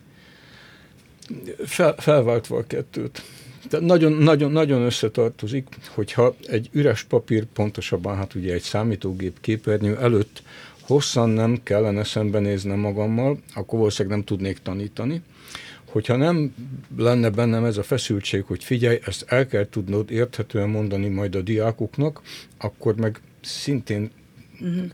[1.66, 3.22] Fel, felváltva a kettőt.
[3.70, 9.96] De nagyon, nagyon, nagyon összetartozik, hogyha egy üres papír, pontosabban hát ugye egy számítógép képernyő
[9.96, 10.42] előtt
[10.80, 15.22] hosszan nem kellene szembenéznem magammal, akkor valószínűleg nem tudnék tanítani.
[15.84, 16.54] Hogyha nem
[16.96, 21.40] lenne bennem ez a feszültség, hogy figyelj, ezt el kell tudnod érthetően mondani majd a
[21.40, 22.20] diákoknak,
[22.58, 24.10] akkor meg szintén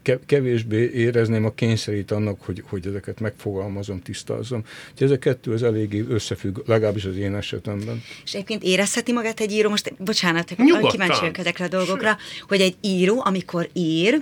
[0.02, 4.64] ke- kevésbé érezném a kényszerít annak, hogy, hogy ezeket megfogalmazom, tisztázzam.
[4.92, 8.02] Úgyhogy ez a kettő az eléggé összefügg, legalábbis az én esetemben.
[8.24, 10.90] És egyébként érezheti magát egy író, most bocsánat, Nyugodtan.
[10.90, 12.16] kíváncsi vagyok ezekre a dolgokra,
[12.48, 14.20] hogy egy író, amikor ír,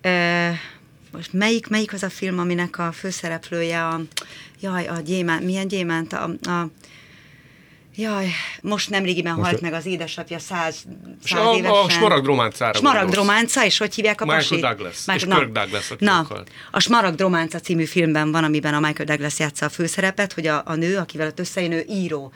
[0.00, 0.48] ö,
[1.12, 4.00] most melyik, melyik az a film, aminek a főszereplője a,
[4.60, 6.70] jaj, a gyémánt, milyen gyémánt, a, a
[7.96, 8.26] Jaj,
[8.62, 10.84] most nemrégiben Most halt meg az édesapja száz,
[11.24, 11.84] És száz a, évesen.
[11.84, 14.60] a Smaragd románcára Smaragd románca, és hogy hívják a Michael pasit?
[14.60, 16.26] Douglas, és na, Kirk Douglas, aki Na,
[16.70, 20.62] a Smaragd románca című filmben van, amiben a Michael Douglas játsza a főszerepet, hogy a,
[20.64, 22.32] a nő, akivel ott összejön, ő író.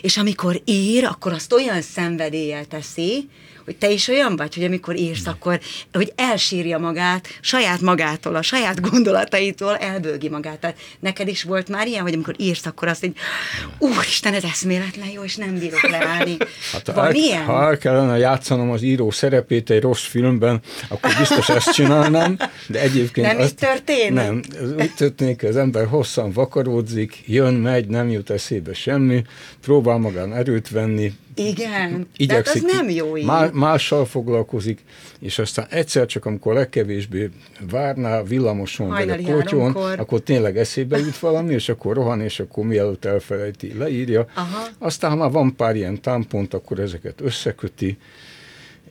[0.00, 3.28] És amikor ír, akkor azt olyan szenvedéllyel teszi,
[3.68, 5.60] hogy te is olyan vagy, hogy amikor írsz, akkor
[5.92, 10.58] hogy elsírja magát, saját magától, a saját gondolataitól elbőgi magát.
[10.58, 13.16] Tehát neked is volt már ilyen, hogy amikor írsz, akkor azt így,
[13.78, 16.36] úristen, ez eszméletlen jó, és nem bírok leállni.
[16.72, 17.44] Hát, Van el, ilyen?
[17.44, 22.80] Ha el kellene játszanom az író szerepét egy rossz filmben, akkor biztos ezt csinálnám, de
[22.80, 23.26] egyébként...
[23.26, 24.12] Nem azt, így történik?
[24.12, 29.24] Nem, ez úgy történik, az ember hosszan vakaródzik, jön, megy, nem jut eszébe semmi,
[29.60, 33.24] próbál magán erőt venni, igen, igyekszik, tehát az nem jó így.
[33.24, 34.84] Má, mással foglalkozik,
[35.20, 37.28] és aztán egyszer csak, amikor legkevésbé
[37.70, 42.64] várná villamoson vagy a kótyón, akkor tényleg eszébe jut valami, és akkor rohan, és akkor
[42.64, 44.26] mielőtt elfelejti, leírja.
[44.34, 44.66] Aha.
[44.78, 47.98] Aztán, ha már van pár ilyen támpont, akkor ezeket összeköti,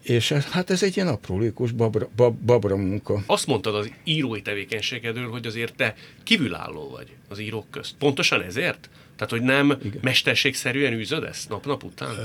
[0.01, 3.23] és ez, hát ez egy ilyen aprólékos babra, bab, babra munka.
[3.25, 7.95] Azt mondtad az írói tevékenységedről, hogy azért te kívülálló vagy az írók közt.
[7.99, 8.89] Pontosan ezért?
[9.17, 9.99] Tehát, hogy nem Igen.
[10.01, 12.15] mesterségszerűen űzöd ezt nap-nap után?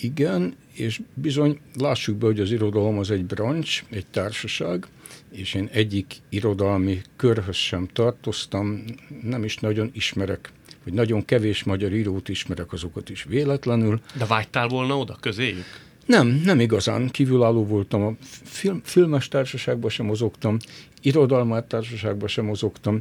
[0.00, 4.86] Igen, és bizony lássuk be, hogy az irodalom az egy brancs, egy társaság,
[5.30, 8.84] és én egyik irodalmi körhöz sem tartoztam,
[9.22, 10.52] nem is nagyon ismerek,
[10.84, 14.00] vagy nagyon kevés magyar írót ismerek, azokat is véletlenül.
[14.18, 15.64] De vágytál volna oda közéjük?
[16.06, 17.08] Nem, nem igazán.
[17.08, 18.02] Kívülálló voltam.
[18.02, 18.12] A
[18.44, 20.56] film, filmes társaságban sem mozogtam,
[21.00, 23.00] irodalmát társaságban sem mozogtam,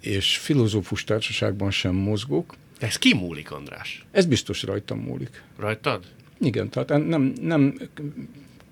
[0.00, 2.54] és filozófus társaságban sem mozgok.
[2.78, 4.04] Ez ki múlik, András?
[4.10, 5.42] Ez biztos rajtam múlik.
[5.56, 6.04] Rajtad?
[6.40, 7.78] Igen, tehát nem, nem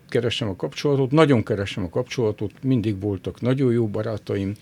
[0.08, 4.54] keresem a kapcsolatot, nagyon keresem a kapcsolatot, mindig voltak nagyon jó barátaim,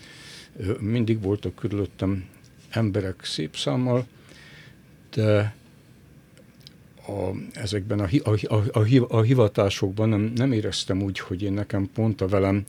[0.79, 2.25] mindig voltak körülöttem
[2.69, 4.05] emberek szép számmal,
[5.13, 5.55] de
[7.07, 11.89] a, ezekben a, a, a, a, a hivatásokban nem, nem éreztem úgy, hogy én nekem
[11.93, 12.63] pont a velem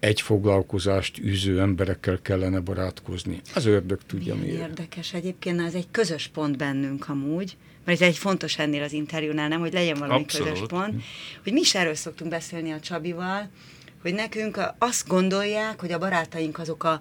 [0.00, 3.40] egy foglalkozást űző emberekkel kellene barátkozni.
[3.54, 4.68] Az ördög tudja Milyen miért.
[4.68, 9.48] Érdekes egyébként, ez egy közös pont bennünk amúgy, mert ez egy fontos ennél az interjúnál,
[9.48, 10.52] nem, hogy legyen valami Abszolút.
[10.52, 11.02] közös pont,
[11.42, 13.50] hogy mi is erről szoktunk beszélni a Csabival,
[14.02, 17.00] hogy nekünk azt gondolják, hogy a barátaink azok a,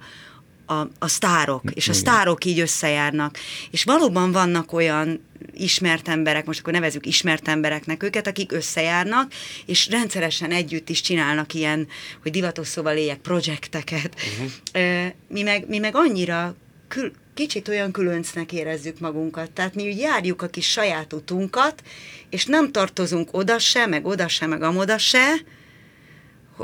[0.67, 3.37] a, a sztárok, és a sztárok így összejárnak.
[3.71, 9.31] És valóban vannak olyan ismert emberek, most akkor nevezük ismert embereknek őket, akik összejárnak,
[9.65, 11.87] és rendszeresen együtt is csinálnak ilyen,
[12.21, 14.15] hogy divatos szóval éljek, projekteket.
[14.15, 15.11] Uh-huh.
[15.27, 16.55] Mi, meg, mi meg annyira
[16.87, 19.51] kül, kicsit olyan különcnek érezzük magunkat.
[19.51, 21.81] Tehát mi úgy járjuk a kis saját utunkat,
[22.29, 25.35] és nem tartozunk oda se, meg oda se, meg amoda se,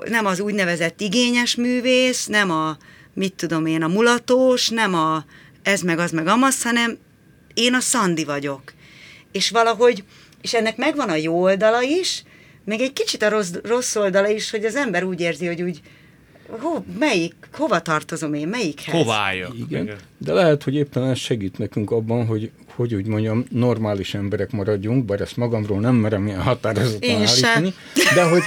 [0.06, 2.78] nem az úgynevezett igényes művész, nem a,
[3.14, 5.26] mit tudom én, a mulatós, nem a
[5.64, 6.98] ez meg az meg amaz, hanem
[7.54, 8.74] én a Szandi vagyok.
[9.32, 10.04] És valahogy,
[10.42, 12.24] és ennek megvan a jó oldala is,
[12.66, 15.82] meg egy kicsit a rossz, rossz oldala is, hogy az ember úgy érzi, hogy úgy,
[16.48, 18.94] ho, melyik, hova tartozom én, melyikhez?
[18.94, 19.54] Hova álljak?
[19.58, 19.84] Igen.
[19.84, 19.98] Igen.
[20.18, 25.06] De lehet, hogy éppen ez segít nekünk abban, hogy, hogy úgy mondjam, normális emberek maradjunk,
[25.06, 27.74] bár ezt magamról nem merem ilyen határozottan állítani,
[28.16, 28.42] de hogy,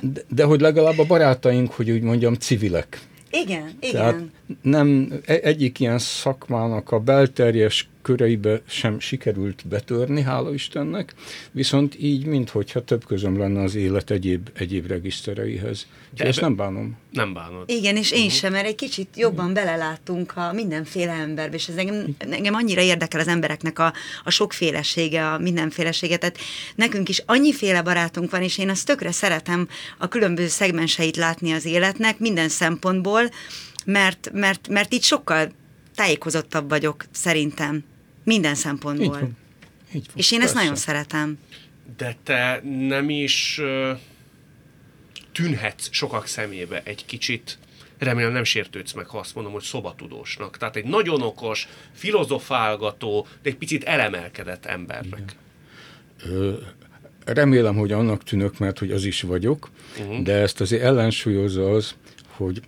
[0.00, 3.00] de, de hogy legalább a barátaink, hogy úgy mondjam, civilek.
[3.30, 3.92] Igen, igen.
[3.92, 4.22] Tehát
[4.62, 11.14] nem, e- egyik ilyen szakmának a belterjes köreibe sem sikerült betörni, hála Istennek,
[11.50, 15.86] viszont így, minthogyha több közöm lenne az élet egyéb, egyéb regisztereihez.
[16.16, 16.96] De ezt nem bánom.
[17.10, 17.70] Nem bánod.
[17.70, 18.34] Igen, és én uh-huh.
[18.34, 23.20] sem, mert egy kicsit jobban belelátunk a mindenféle emberbe, és ez engem, engem annyira érdekel
[23.20, 23.92] az embereknek a,
[24.24, 26.16] a sokfélesége, a mindenfélesége.
[26.16, 26.38] Tehát
[26.74, 31.64] nekünk is annyiféle barátunk van, és én azt tökre szeretem a különböző szegmenseit látni az
[31.64, 33.22] életnek minden szempontból,
[33.84, 35.52] mert, mert, mert így sokkal
[35.94, 37.84] tájékozottabb vagyok, szerintem.
[38.24, 39.04] Minden szempontból.
[39.04, 39.36] Így van.
[39.92, 40.16] Így van.
[40.16, 40.54] És én Persze.
[40.54, 41.38] ezt nagyon szeretem.
[41.96, 43.98] De te nem is uh,
[45.32, 47.58] tűnhetsz sokak szemébe egy kicsit,
[47.98, 50.56] remélem nem sértődsz meg, ha azt mondom, hogy szobatudósnak.
[50.56, 55.36] Tehát egy nagyon okos, filozofálgató, de egy picit elemelkedett embernek.
[56.26, 56.54] Ö,
[57.24, 60.22] remélem, hogy annak tűnök, mert hogy az is vagyok, uh-huh.
[60.22, 61.94] de ezt azért ellensúlyozza az,
[62.26, 62.60] hogy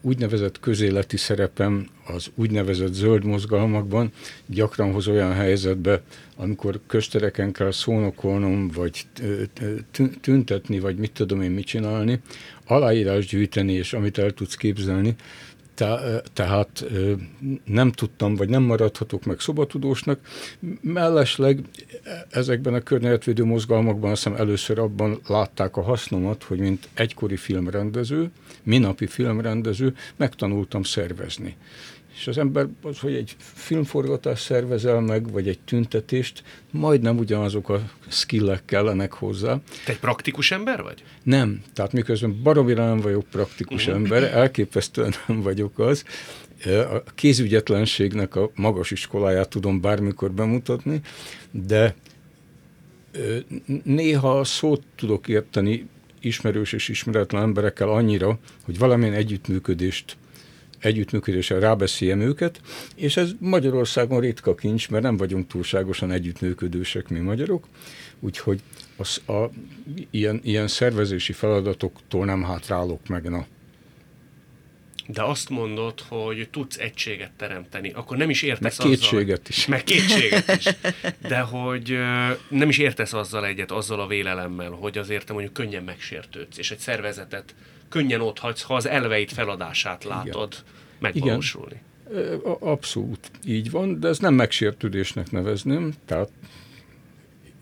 [0.00, 4.12] úgynevezett közéleti szerepem az úgynevezett zöld mozgalmakban
[4.46, 6.02] gyakran hoz olyan helyzetbe,
[6.36, 9.06] amikor köztereken kell szónokolnom, vagy
[10.20, 12.20] tüntetni, vagy mit tudom én mit csinálni,
[12.66, 15.14] aláírás gyűjteni, és amit el tudsz képzelni,
[15.74, 16.84] te, tehát
[17.64, 20.20] nem tudtam, vagy nem maradhatok meg szobatudósnak.
[20.80, 21.60] Mellesleg
[22.30, 28.30] ezekben a környezetvédő mozgalmakban azt hiszem először abban látták a hasznomat, hogy mint egykori filmrendező,
[28.62, 31.56] minapi filmrendező, megtanultam szervezni.
[32.16, 37.90] És az ember, az, hogy egy filmforgatást szervezel meg, vagy egy tüntetést, majdnem ugyanazok a
[38.08, 39.60] skillek kellenek hozzá.
[39.84, 41.04] Te egy praktikus ember vagy?
[41.22, 41.62] Nem.
[41.72, 44.02] Tehát miközben baromira nem vagyok praktikus uh-huh.
[44.02, 46.04] ember, elképesztően nem vagyok az.
[46.66, 51.00] A kézügyetlenségnek a magas iskoláját tudom bármikor bemutatni,
[51.50, 51.94] de
[53.84, 55.88] Néha szót tudok érteni
[56.20, 60.16] ismerős és ismeretlen emberekkel annyira, hogy valamilyen együttműködést
[60.78, 62.60] együttműködésre rábeszéljem őket,
[62.94, 67.66] és ez Magyarországon ritka kincs, mert nem vagyunk túlságosan együttműködősek mi magyarok,
[68.20, 68.60] úgyhogy
[68.96, 69.50] az, a,
[70.10, 73.46] ilyen, ilyen szervezési feladatoktól nem hátrálok meg, na.
[75.10, 79.66] De azt mondod, hogy tudsz egységet teremteni, akkor nem is értesz meg kétséget azzal, is.
[79.66, 80.68] Meg kétséget is.
[81.28, 81.98] De hogy
[82.48, 86.70] nem is értesz azzal egyet, azzal a vélelemmel, hogy azért te mondjuk könnyen megsértődsz, és
[86.70, 87.54] egy szervezetet
[87.88, 90.64] könnyen ott hagysz, ha az elveit feladását látod Igen.
[90.98, 91.82] megvalósulni.
[92.10, 92.40] Igen.
[92.60, 96.28] Abszolút így van, de ez nem megsértődésnek nevezném, tehát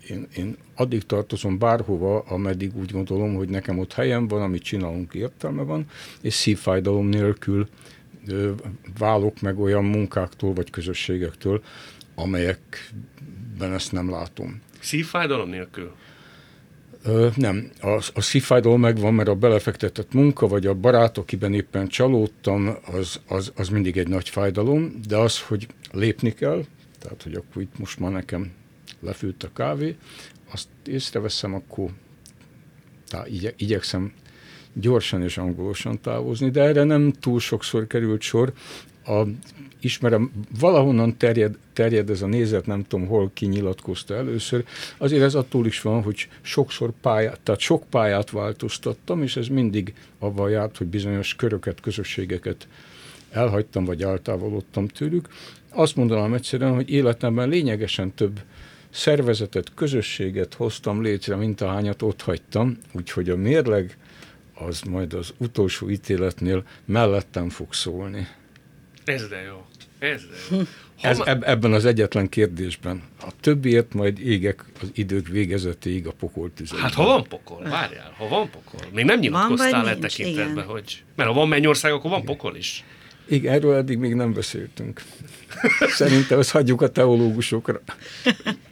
[0.09, 5.13] én, én addig tartozom bárhova, ameddig úgy gondolom, hogy nekem ott helyem van, amit csinálunk
[5.13, 5.85] értelme van,
[6.21, 7.67] és szívfájdalom nélkül
[8.27, 8.51] ö,
[8.97, 11.63] válok meg olyan munkáktól vagy közösségektől,
[12.15, 14.61] amelyekben ezt nem látom.
[14.79, 15.91] Szívfájdalom nélkül?
[17.03, 21.87] Ö, nem, a, a szívfájdalom megvan, mert a belefektetett munka, vagy a barát, akiben éppen
[21.87, 26.63] csalódtam, az, az, az mindig egy nagy fájdalom, de az, hogy lépni kell,
[26.99, 28.51] tehát, hogy akkor itt most már nekem
[28.99, 29.95] lefőtt a kávé,
[30.51, 31.89] azt észreveszem, akkor
[33.07, 34.13] tá, igye, igyekszem
[34.73, 38.53] gyorsan és angolosan távozni, de erre nem túl sokszor került sor.
[39.05, 39.21] A,
[39.79, 44.65] ismerem, valahonnan terjed, terjed ez a nézet, nem tudom, hol kinyilatkozta először.
[44.97, 49.93] Azért ez attól is van, hogy sokszor pályát, tehát sok pályát változtattam, és ez mindig
[50.19, 52.67] avval járt, hogy bizonyos köröket, közösségeket
[53.29, 55.27] elhagytam, vagy eltávolodtam tőlük.
[55.69, 58.39] Azt mondanám egyszerűen, hogy életemben lényegesen több
[58.89, 63.97] szervezetet, közösséget hoztam létre, mint ahányat ott hagytam, úgyhogy a mérleg
[64.53, 68.27] az majd az utolsó ítéletnél mellettem fog szólni.
[69.05, 69.65] Ez de jó.
[69.99, 70.61] Ez de jó.
[71.01, 73.03] Ez, eb, ebben az egyetlen kérdésben.
[73.21, 76.79] A többiért majd égek az idők végezetéig a pokol tüzet.
[76.79, 78.79] Hát ha van pokol, várjál, ha van pokol.
[78.93, 81.03] Még nem nyilatkoztál le tekintetben, hogy...
[81.15, 82.83] Mert ha van mennyország, akkor van pokol is.
[83.27, 85.01] Igen, erről eddig még nem beszéltünk.
[85.99, 87.81] Szerintem ezt hagyjuk a teológusokra.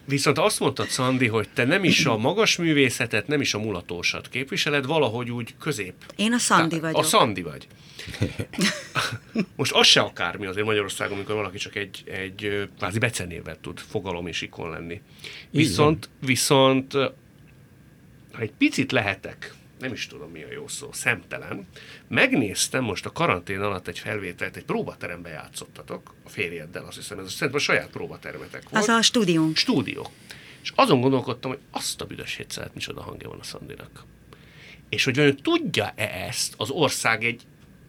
[0.06, 4.30] Viszont azt mondtad, Szandi, hogy te nem is a magas művészetet, nem is a mulatósat
[4.30, 5.94] képviseled, valahogy úgy közép.
[6.16, 6.98] Én a Szandi vagyok.
[6.98, 7.68] A Szandi vagy.
[9.56, 14.28] Most az se akármi azért Magyarországon, amikor valaki csak egy, egy kvázi becenével tud fogalom
[14.28, 15.02] és ikon lenni.
[15.50, 16.94] Viszont, viszont
[18.32, 21.68] ha egy picit lehetek nem is tudom mi a jó szó, szemtelen.
[22.08, 27.32] Megnéztem most a karantén alatt egy felvételt, egy próbaterembe játszottatok a férjeddel, azt hiszem, ez
[27.32, 28.84] szerintem a saját próbatermetek volt.
[28.84, 29.54] Az a stúdió.
[29.54, 30.12] Stúdió.
[30.62, 34.06] És azon gondolkodtam, hogy azt a büdös hétszeret micsoda hangja van a Szandinak.
[34.90, 37.42] És hogy vajon tudja-e ezt az ország egy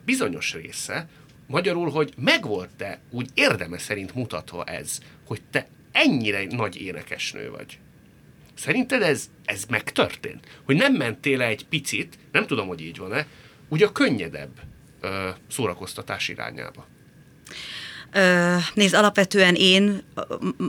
[0.05, 1.09] bizonyos része,
[1.47, 7.79] magyarul, hogy megvolt-e úgy érdeme szerint mutatva ez, hogy te ennyire nagy énekesnő vagy.
[8.57, 10.61] Szerinted ez, ez megtörtént?
[10.65, 13.27] Hogy nem mentél egy picit, nem tudom, hogy így van-e,
[13.69, 14.61] ugye a könnyedebb
[15.01, 16.87] ö, szórakoztatás irányába?
[18.75, 20.03] Nézd, alapvetően én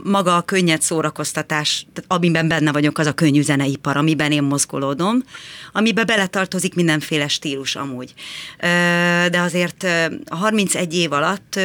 [0.04, 5.24] maga a könnyed szórakoztatás, amiben benne vagyok, az a könnyű zeneipar, amiben én mozgolódom,
[5.72, 8.14] amiben beletartozik mindenféle stílus amúgy.
[9.30, 9.86] De azért
[10.24, 11.60] a 31 év alatt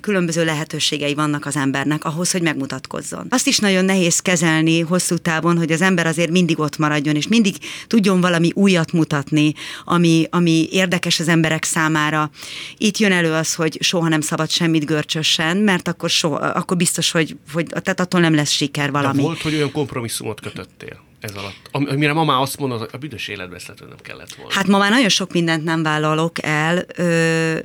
[0.00, 3.26] különböző lehetőségei vannak az embernek ahhoz, hogy megmutatkozzon.
[3.30, 7.28] Azt is nagyon nehéz kezelni hosszú távon, hogy az ember azért mindig ott maradjon, és
[7.28, 7.56] mindig
[7.86, 9.52] tudjon valami újat mutatni,
[9.84, 12.30] ami, ami érdekes az emberek számára.
[12.76, 16.76] Itt jön elő az, hogy soha nem szabad semmit görcsös közösen, mert akkor, so, akkor
[16.76, 19.16] biztos, hogy, hogy tehát attól nem lesz siker valami.
[19.16, 21.88] De volt, hogy olyan kompromisszumot kötöttél ez alatt?
[21.90, 24.54] Amire ma már azt mondod, hogy a büdös életbe nem kellett volna.
[24.54, 26.84] Hát ma már nagyon sok mindent nem vállalok el.
[26.96, 27.58] Ö,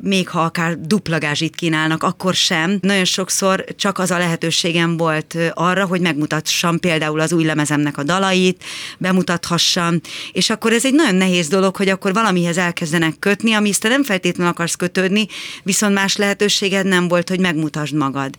[0.00, 2.78] még ha akár dupla gázsit kínálnak, akkor sem.
[2.80, 8.02] Nagyon sokszor csak az a lehetőségem volt arra, hogy megmutassam például az új lemezemnek a
[8.02, 8.64] dalait,
[8.98, 10.00] bemutathassam,
[10.32, 14.02] és akkor ez egy nagyon nehéz dolog, hogy akkor valamihez elkezdenek kötni, ami te nem
[14.02, 15.26] feltétlenül akarsz kötődni,
[15.62, 18.34] viszont más lehetőséged nem volt, hogy megmutasd magad.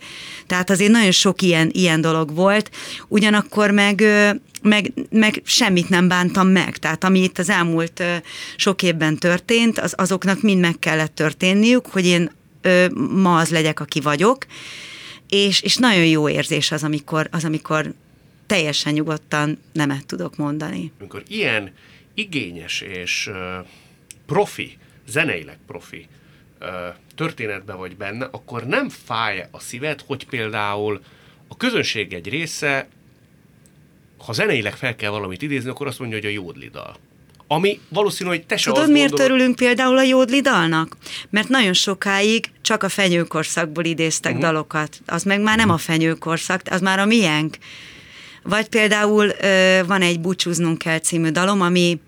[0.48, 2.70] Tehát azért nagyon sok ilyen, ilyen dolog volt,
[3.08, 4.04] ugyanakkor meg
[4.62, 6.78] meg, meg semmit nem bántam meg.
[6.78, 8.04] Tehát ami itt az elmúlt
[8.56, 12.32] sok évben történt, az, azoknak mind meg kellett történniük, hogy én
[12.62, 14.46] ö, ma az legyek, aki vagyok,
[15.30, 17.94] és, és nagyon jó érzés az, amikor, az, amikor
[18.46, 20.92] teljesen nyugodtan nemet tudok mondani.
[21.00, 21.74] Amikor ilyen
[22.14, 23.66] igényes és uh,
[24.26, 26.08] profi, zeneileg profi
[26.60, 26.68] uh,
[27.16, 31.02] történetben vagy benne, akkor nem fáj a szíved, hogy például
[31.48, 32.88] a közönség egy része
[34.26, 36.96] ha zeneileg fel kell valamit idézni, akkor azt mondja, hogy a jódlidal.
[37.52, 39.32] Ami valószínű, hogy te se Tudod, miért gondolod...
[39.32, 40.98] örülünk például a jódlidalnak?
[41.30, 44.48] Mert nagyon sokáig csak a fenyőkorszakból idéztek uh-huh.
[44.48, 45.02] dalokat.
[45.06, 47.58] Az meg már nem a fenyőkorszak, az már a miénk
[48.44, 52.00] Vagy például ö, van egy Búcsúznunk kell című dalom, ami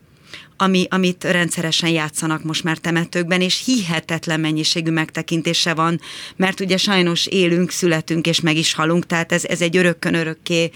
[0.62, 6.02] ami, amit rendszeresen játszanak most már temetőkben, és hihetetlen mennyiségű megtekintése van,
[6.36, 10.72] mert ugye sajnos élünk, születünk és meg is halunk, tehát ez, ez egy örökkön örökké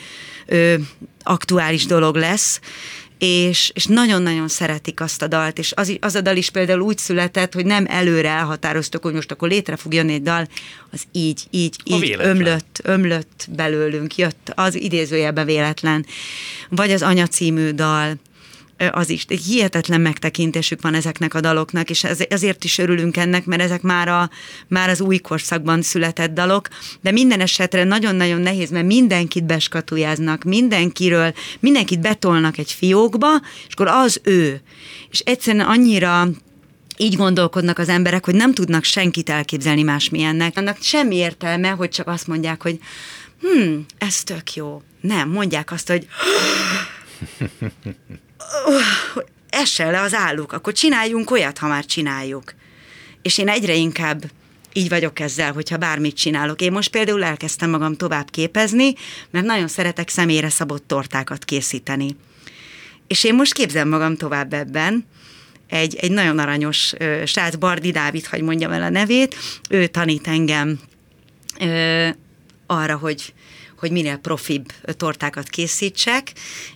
[0.46, 0.76] ö,
[1.24, 2.60] aktuális dolog lesz,
[3.18, 6.98] és, és nagyon-nagyon szeretik azt a dalt, és az, az a dal is például úgy
[6.98, 10.48] született, hogy nem előre elhatároztuk, hogy most akkor létre fog jönni egy dal,
[10.92, 16.06] az így, így, így ömlött, ömlött belőlünk, jött az idézőjelben véletlen.
[16.70, 18.18] Vagy az Anya című dal,
[18.92, 19.26] az is.
[19.28, 24.08] Egy hihetetlen megtekintésük van ezeknek a daloknak, és ezért is örülünk ennek, mert ezek már,
[24.08, 24.30] a,
[24.68, 26.68] már az új korszakban született dalok,
[27.02, 33.28] de minden esetre nagyon-nagyon nehéz, mert mindenkit beskatujáznak, mindenkiről, mindenkit betolnak egy fiókba,
[33.68, 34.62] és akkor az ő.
[35.10, 36.28] És egyszerűen annyira
[36.98, 40.58] így gondolkodnak az emberek, hogy nem tudnak senkit elképzelni másmilyennek.
[40.58, 42.80] Annak semmi értelme, hogy csak azt mondják, hogy
[43.42, 44.82] hm, ez tök jó.
[45.02, 46.08] Nem, mondják azt, hogy
[49.50, 52.54] essen le az álluk, akkor csináljunk olyat, ha már csináljuk.
[53.22, 54.24] És én egyre inkább
[54.74, 56.62] így vagyok ezzel, hogyha bármit csinálok.
[56.62, 58.94] Én most például elkezdtem magam tovább képezni,
[59.32, 62.16] mert nagyon szeretek személyre szabott tortákat készíteni.
[63.08, 65.06] És én most képzem magam tovább ebben,
[65.68, 69.36] egy, egy nagyon aranyos ö, srác, Bardi Dávid, hogy mondjam el a nevét,
[69.70, 70.80] ő tanít engem
[71.60, 72.08] ö,
[72.66, 73.34] arra, hogy,
[73.78, 76.32] hogy minél profibb tortákat készítsek,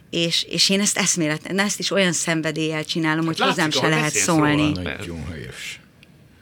[0.10, 4.14] és, és én ezt eszméletlen, ezt is olyan szenvedéllyel csinálom, hogy hát hozzám se lehet
[4.14, 4.72] szólni.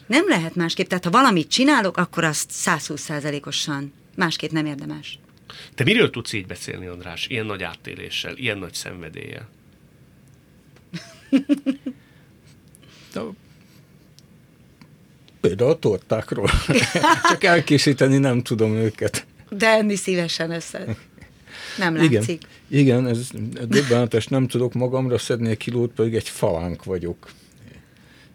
[0.08, 5.20] Nem lehet másképp, tehát ha valamit csinálok, akkor azt 120%-osan másképp nem érdemes.
[5.76, 9.50] Te miről tudsz így beszélni, András, ilyen nagy áttéléssel, ilyen nagy szenvedéllyel?
[13.14, 13.22] De,
[15.42, 16.50] például a tortákról.
[17.30, 19.26] Csak elkészíteni nem tudom őket.
[19.50, 20.96] De enni szívesen össze.
[21.78, 22.42] Nem látszik.
[22.68, 23.30] Igen, igen ez
[23.68, 27.30] döbbenetes, nem tudok magamra szedni egy kilót, pedig egy falánk vagyok.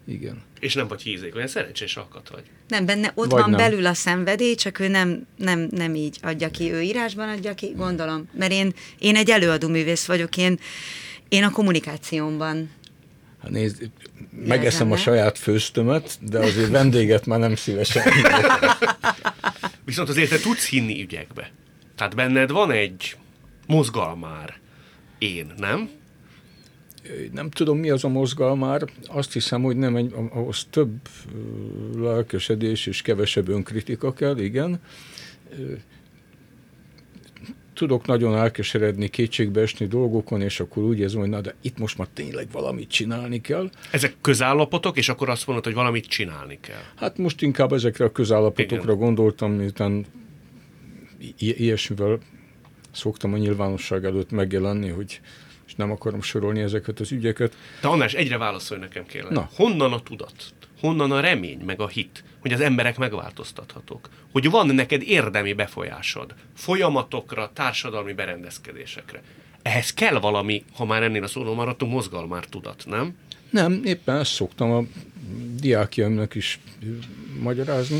[0.07, 0.41] Igen.
[0.59, 2.43] És nem vagy hízék, olyan szerencsés alkat vagy.
[2.67, 3.59] Nem, benne ott vagy van nem.
[3.59, 7.73] belül a szenvedély, csak ő nem, nem, nem így adja ki, ő írásban adja ki,
[7.77, 8.29] gondolom.
[8.37, 10.59] Mert én, én egy előadó művész vagyok, én,
[11.29, 12.69] én a kommunikációmban
[13.43, 13.89] Hát nézd,
[14.45, 18.03] megeszem a saját főztömet, de azért vendéget már nem szívesen.
[19.85, 21.51] Viszont azért te tudsz hinni ügyekbe.
[21.95, 23.15] Tehát benned van egy
[23.67, 24.59] mozgalmár
[25.17, 25.89] én, nem?
[27.31, 28.89] Nem tudom, mi az a mozgalmár.
[29.07, 30.99] Azt hiszem, hogy nem egy, ahhoz több
[31.95, 34.79] lelkesedés és kevesebb önkritika kell, igen
[37.73, 41.97] tudok nagyon elkeseredni, kétségbe esni dolgokon, és akkor úgy érzem, hogy na de itt most
[41.97, 43.69] már tényleg valamit csinálni kell.
[43.91, 46.81] Ezek közállapotok, és akkor azt mondod, hogy valamit csinálni kell.
[46.95, 48.97] Hát most inkább ezekre a közállapotokra Igen.
[48.97, 50.05] gondoltam, miután
[51.37, 52.19] i- ilyesmivel
[52.93, 55.21] szoktam a nyilvánosság előtt megjelenni, hogy
[55.67, 57.55] és nem akarom sorolni ezeket az ügyeket.
[57.81, 59.31] De András, egyre válaszolj nekem kérlek.
[59.31, 59.49] Na.
[59.55, 60.33] Honnan a tudat?
[60.79, 64.09] Honnan a remény, meg a hit, hogy az emberek megváltoztathatók?
[64.31, 69.21] Hogy van neked érdemi befolyásod folyamatokra, társadalmi berendezkedésekre?
[69.61, 73.15] Ehhez kell valami, ha már ennél a szóról maradtunk, mozgalmár tudat, nem?
[73.49, 74.83] Nem, éppen ezt szoktam a
[75.59, 76.59] diákjaimnak is
[77.41, 77.99] magyarázni,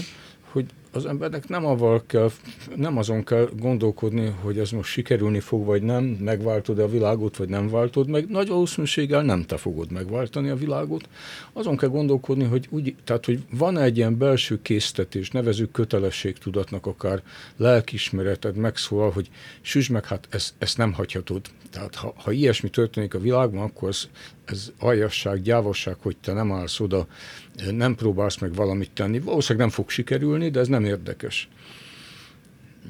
[0.96, 2.32] az embernek nem, avval kell,
[2.76, 7.50] nem azon kell gondolkodni, hogy ez most sikerülni fog, vagy nem, megváltod a világot, vagy
[7.50, 8.30] nem váltod meg.
[8.30, 11.10] Nagy valószínűséggel nem te fogod megváltani a világot.
[11.54, 17.22] Azon kell gondolkodni, hogy, úgy, tehát, hogy van egy ilyen belső késztetés, nevezük kötelességtudatnak akár
[17.58, 19.30] lelkismereted megszólal, hogy
[19.62, 21.42] süss meg, hát ezt, ezt nem hagyhatod.
[21.70, 24.08] Tehát ha, ha ilyesmi történik a világban, akkor ez,
[24.46, 27.08] ez aljasság, gyávosság, hogy te nem állsz oda,
[27.72, 29.20] nem próbálsz meg valamit tenni.
[29.20, 31.50] Valószínűleg nem fog sikerülni, de ez nem érdekes.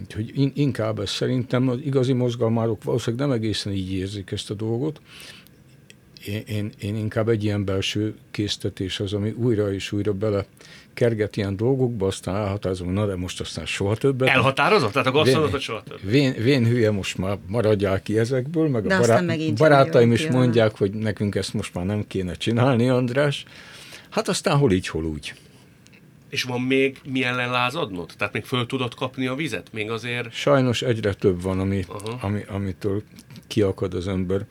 [0.01, 5.01] Úgyhogy inkább ez szerintem az igazi mozgalmárok valószínűleg nem egészen így érzik ezt a dolgot.
[6.25, 10.45] Én, én, én inkább egy ilyen belső késztetés az, ami újra és újra bele
[10.93, 14.29] kerget ilyen dolgokba, aztán elhatározom, na de most aztán soha többet.
[14.29, 14.91] Elhatározott?
[14.91, 16.01] Tehát akkor azt mondod, hogy soha többet.
[16.01, 20.77] Vén, vén hülye, most már maradjál ki ezekből, meg de a bará- barátaim is mondják,
[20.77, 23.45] hogy nekünk ezt most már nem kéne csinálni, András.
[24.09, 25.33] Hát aztán hol így, hol úgy.
[26.29, 28.11] És van még mi ellen lázadnod?
[28.17, 29.67] Tehát még föl tudod kapni a vizet?
[29.73, 30.31] Még azért...
[30.31, 31.85] Sajnos egyre több van, ami,
[32.21, 33.03] ami, amitől
[33.47, 34.45] kiakad az ember.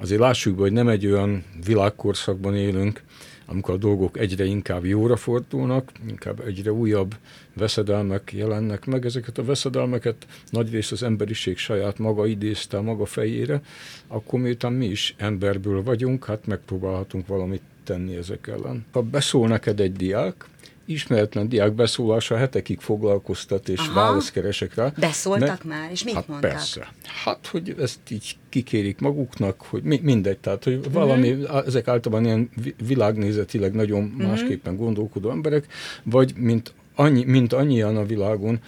[0.00, 3.02] Azért lássuk be, hogy nem egy olyan világkorszakban élünk,
[3.50, 7.14] amikor a dolgok egyre inkább jóra fordulnak, inkább egyre újabb
[7.54, 9.04] veszedelmek jelennek meg.
[9.04, 13.60] Ezeket a veszedelmeket nagyrészt az emberiség saját maga idézte a maga fejére,
[14.06, 18.84] akkor miután mi is emberből vagyunk, hát megpróbálhatunk valamit tenni ezek ellen.
[18.92, 20.44] Ha beszól neked egy diák,
[20.88, 23.92] ismeretlen diák beszólása hetekig foglalkoztat, és Aha.
[23.92, 24.92] választ keresek rá.
[24.98, 26.50] Beszóltak mert, már, és mit hát mondtak?
[26.50, 26.92] Persze.
[27.24, 30.92] Hát, hogy ezt így kikérik maguknak, hogy mi, mindegy, tehát, hogy uh-huh.
[30.92, 31.36] valami,
[31.66, 32.50] ezek általában ilyen
[32.86, 34.26] világnézetileg nagyon uh-huh.
[34.28, 35.66] másképpen gondolkodó emberek,
[36.02, 38.58] vagy mint annyi, mint annyian a világon,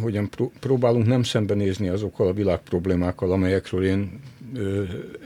[0.00, 0.28] hogyan
[0.60, 4.20] próbálunk nem szembenézni azokkal a világ problémákkal, amelyekről én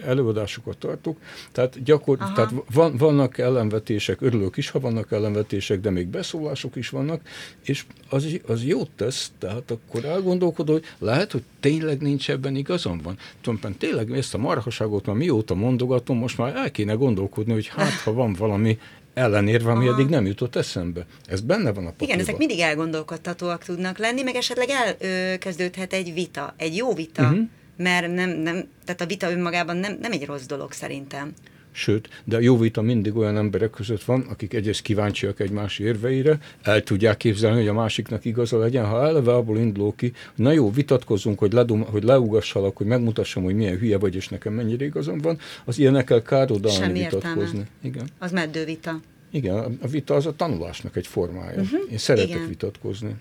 [0.04, 1.18] előadásokat tartok.
[1.52, 6.88] Tehát, gyakor, tehát van, vannak ellenvetések, örülök is, ha vannak ellenvetések, de még beszólások is
[6.88, 7.20] vannak,
[7.64, 13.00] és az, az jót tesz, tehát akkor elgondolkodó, hogy lehet, hogy tényleg nincs ebben igazam
[13.02, 13.18] van.
[13.40, 17.92] Tulajdonképpen tényleg ezt a marhaságot már mióta mondogatom, most már el kéne gondolkodni, hogy hát,
[18.04, 18.78] ha van valami
[19.16, 19.94] ellenérve, ami Aha.
[19.94, 21.06] eddig nem jutott eszembe.
[21.26, 22.08] Ez benne van a papírban.
[22.08, 27.38] Igen, ezek mindig elgondolkodtatóak tudnak lenni, meg esetleg elkezdődhet egy vita, egy jó vita, uh-huh.
[27.76, 31.32] mert nem, nem, tehát a vita önmagában nem, nem egy rossz dolog szerintem.
[31.76, 36.38] Sőt, de a jó vita mindig olyan emberek között van, akik egyrészt kíváncsiak egymás érveire,
[36.62, 40.70] el tudják képzelni, hogy a másiknak igaza legyen, ha eleve abból induló ki, na jó,
[40.70, 45.18] vitatkozunk, hogy, ledum, hogy leugassalak, hogy megmutassam, hogy milyen hülye vagy, és nekem mennyire igazam
[45.18, 47.40] van, az ilyenekkel károdalni vitatkozni.
[47.42, 47.66] Értelme.
[47.82, 48.08] Igen.
[48.18, 49.00] Az meddő vita.
[49.30, 51.60] Igen, a vita az a tanulásnak egy formája.
[51.60, 51.80] Uh-huh.
[51.90, 52.48] Én szeretek Igen.
[52.48, 53.14] vitatkozni.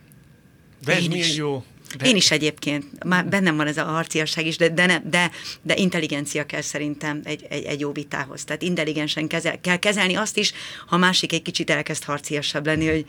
[0.86, 1.64] De ez milyen jó.
[1.98, 2.08] De...
[2.08, 5.32] Én is egyébként, már bennem van ez a harciasság is, de, de, ne, de,
[5.62, 8.44] de intelligencia kell szerintem egy, egy, egy jó vitához.
[8.44, 10.54] Tehát intelligensen kezel, kell kezelni azt is,
[10.88, 13.06] ha másik egy kicsit elkezd harciasabb lenni, hogy,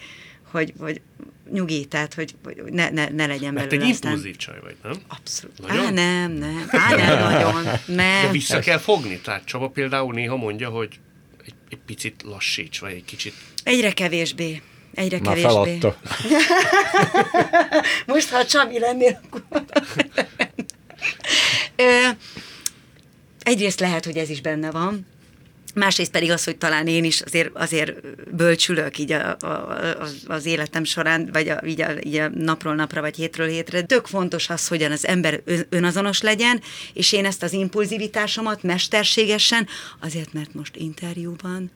[0.50, 1.00] hogy, hogy
[1.52, 3.86] nyugi, tehát hogy, hogy ne, ne, ne legyen Mert belőle.
[3.86, 4.92] Mert egy impulzív csaj vagy, nem?
[5.08, 5.58] Abszolút.
[5.58, 5.86] Nagyon?
[5.86, 6.68] Á, nem, nem.
[6.70, 7.62] Á, nem nagyon.
[7.86, 8.22] Nem.
[8.22, 9.20] De vissza kell fogni.
[9.20, 10.98] Tehát Csaba például néha mondja, hogy
[11.44, 13.34] egy, egy picit lassíts, vagy egy kicsit...
[13.62, 14.62] Egyre kevésbé.
[14.96, 15.48] Egyre Már kevésbé.
[15.48, 15.96] feladta.
[18.06, 19.42] Most, ha Csabi lennél, akkor...
[23.42, 25.06] Egyrészt lehet, hogy ez is benne van,
[25.74, 27.92] másrészt pedig az, hogy talán én is azért, azért
[28.36, 29.78] bölcsülök így a, a,
[30.26, 33.82] az, életem során, vagy a, így, a, így a napról napra, vagy hétről hétre.
[33.82, 36.60] Tök fontos az, hogy az ember önazonos legyen,
[36.92, 39.66] és én ezt az impulzivitásomat mesterségesen,
[40.00, 41.70] azért, mert most interjúban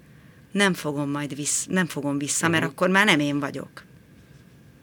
[0.50, 2.76] nem fogom majd vissz, nem fogom vissza, mert uh-huh.
[2.76, 3.84] akkor már nem én vagyok.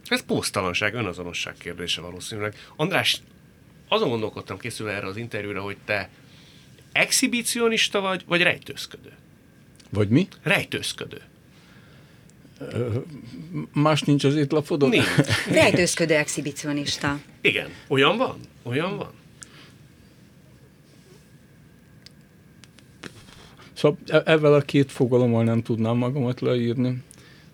[0.06, 2.56] Ez posztalanság, önazonosság kérdése valószínűleg.
[2.76, 3.22] András,
[3.88, 6.10] azon gondolkodtam készülve erre az interjúra, hogy te
[6.92, 9.12] exhibicionista vagy, vagy rejtőzködő?
[9.90, 10.28] Vagy mi?
[10.44, 11.22] Rejtőzködő.
[13.74, 14.90] Más nincs az étlapodon?
[14.90, 15.06] Nincs.
[15.52, 17.20] Rejtőzködő exhibicionista.
[17.42, 17.70] Igen.
[17.88, 18.40] Olyan van?
[18.64, 19.12] Olyan van?
[23.78, 27.04] Szóval ezzel a két fogalommal nem tudnám magamat leírni.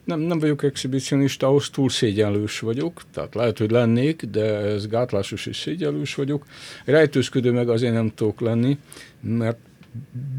[0.03, 5.45] Nem, nem vagyok exhibicionista, ahhoz túl szégyenlős vagyok, tehát lehet, hogy lennék, de ez gátlásos
[5.45, 6.45] és szégyenlős vagyok.
[6.85, 8.77] Rejtőzködő meg azért nem tudok lenni,
[9.19, 9.57] mert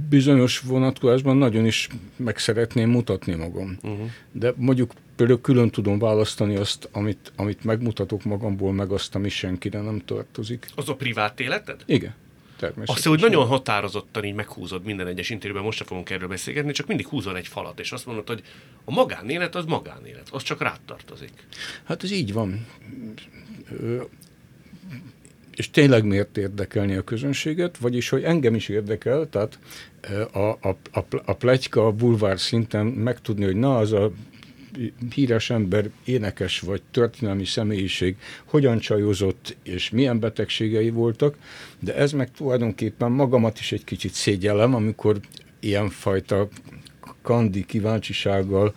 [0.09, 3.79] bizonyos vonatkozásban nagyon is meg szeretném mutatni magam.
[3.83, 4.11] Uh-huh.
[4.33, 9.81] De mondjuk például külön tudom választani azt, amit, amit megmutatok magamból, meg azt, ami senkire
[9.81, 10.67] nem tartozik.
[10.75, 11.83] Az a privát életed?
[11.87, 12.15] Igen.
[12.85, 16.87] Azt, hogy nagyon határozottan így meghúzod minden egyes interjúban, most se fogunk erről beszélgetni, csak
[16.87, 18.43] mindig húzol egy falat, és azt mondod, hogy
[18.85, 21.33] a magánélet az magánélet, az csak rád tartozik.
[21.85, 22.67] Hát ez így van.
[25.57, 29.59] És tényleg miért érdekelni a közönséget, vagyis, hogy engem is érdekel, tehát
[30.33, 34.13] a, a, a, a pletyka a bulvár szinten megtudni, hogy na, az a
[35.15, 41.37] híres ember, énekes vagy történelmi személyiség hogyan csajozott, és milyen betegségei voltak,
[41.79, 45.21] de ez meg tulajdonképpen magamat is egy kicsit szégyellem, amikor
[45.61, 46.49] ilyenfajta
[47.23, 48.75] kandi kíváncsisággal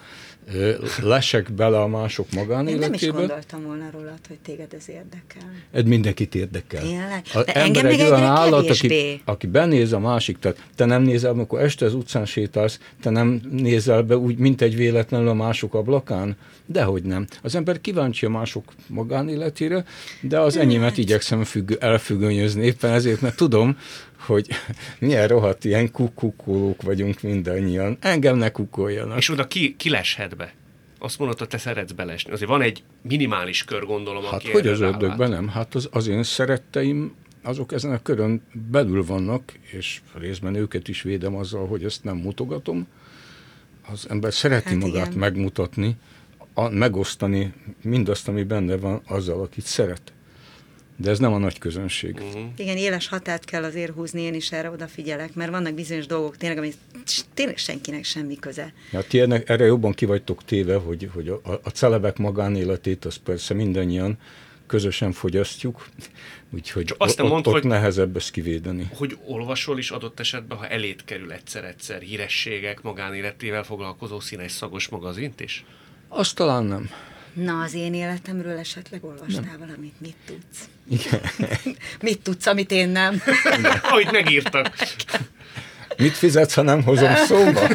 [1.01, 2.73] lesek bele a mások magánéletébe.
[2.73, 5.51] Én nem is gondoltam volna rólad, hogy téged ez érdekel.
[5.71, 6.81] Ez mindenkit érdekel.
[6.81, 7.21] Tényleg?
[7.45, 11.61] De engem egy olyan állat, aki, aki benéz a másik, tehát te nem nézel, amikor
[11.61, 16.37] este az utcán sétálsz, te nem nézel be úgy, mint egy véletlenül a mások ablakán?
[16.65, 17.27] Dehogy nem.
[17.41, 19.85] Az ember kíváncsi a mások magánéletére,
[20.21, 20.97] de az enyémet hát.
[20.97, 23.77] igyekszem függ, elfüggönyözni éppen ezért, mert tudom,
[24.19, 24.47] hogy
[24.99, 27.97] milyen rohadt ilyen kukukolók vagyunk mindannyian.
[27.99, 29.17] Engem ne kukoljanak.
[29.17, 30.53] És oda ki, ki leshet be?
[30.99, 32.31] Azt mondod, hogy te szeretsz belesni.
[32.31, 35.47] Azért van egy minimális kör, gondolom, Hát hogy az ördögben nem?
[35.47, 38.41] Hát az, az én szeretteim azok ezen a körön
[38.71, 42.87] belül vannak, és részben őket is védem azzal, hogy ezt nem mutogatom.
[43.91, 45.19] Az ember szereti hát magát igen.
[45.19, 45.95] megmutatni,
[46.53, 50.13] a, megosztani mindazt, ami benne van azzal, akit szeret.
[50.99, 52.15] De ez nem a nagy közönség.
[52.15, 52.41] Uh-huh.
[52.55, 56.57] Igen, éles határt kell azért húzni, én is erre odafigyelek, mert vannak bizonyos dolgok tényleg,
[56.57, 56.71] ami
[57.33, 58.73] tényleg senkinek semmi köze.
[58.91, 63.53] Ja, ti ennek, erre jobban kivagytok téve, hogy, hogy a, a celebek magánéletét, az persze
[63.53, 64.17] mindannyian
[64.67, 65.87] közösen fogyasztjuk,
[66.53, 68.89] úgyhogy azt ott, mond, ott hogy, nehezebb ezt kivédeni.
[68.93, 75.39] Hogy olvasol is adott esetben, ha elét kerül egyszer-egyszer hírességek magánéletével foglalkozó színes szagos magazint
[75.39, 75.65] is?
[76.07, 76.89] Azt talán nem.
[77.43, 79.59] Na, az én életemről esetleg olvastál nem.
[79.59, 79.93] valamit?
[80.01, 80.69] Mit tudsz?
[80.89, 81.21] Igen.
[82.01, 83.21] Mit tudsz, amit én nem?
[83.81, 84.73] Ahogy megírtak.
[85.97, 87.67] Mit fizetsz, ha nem hozom szóba?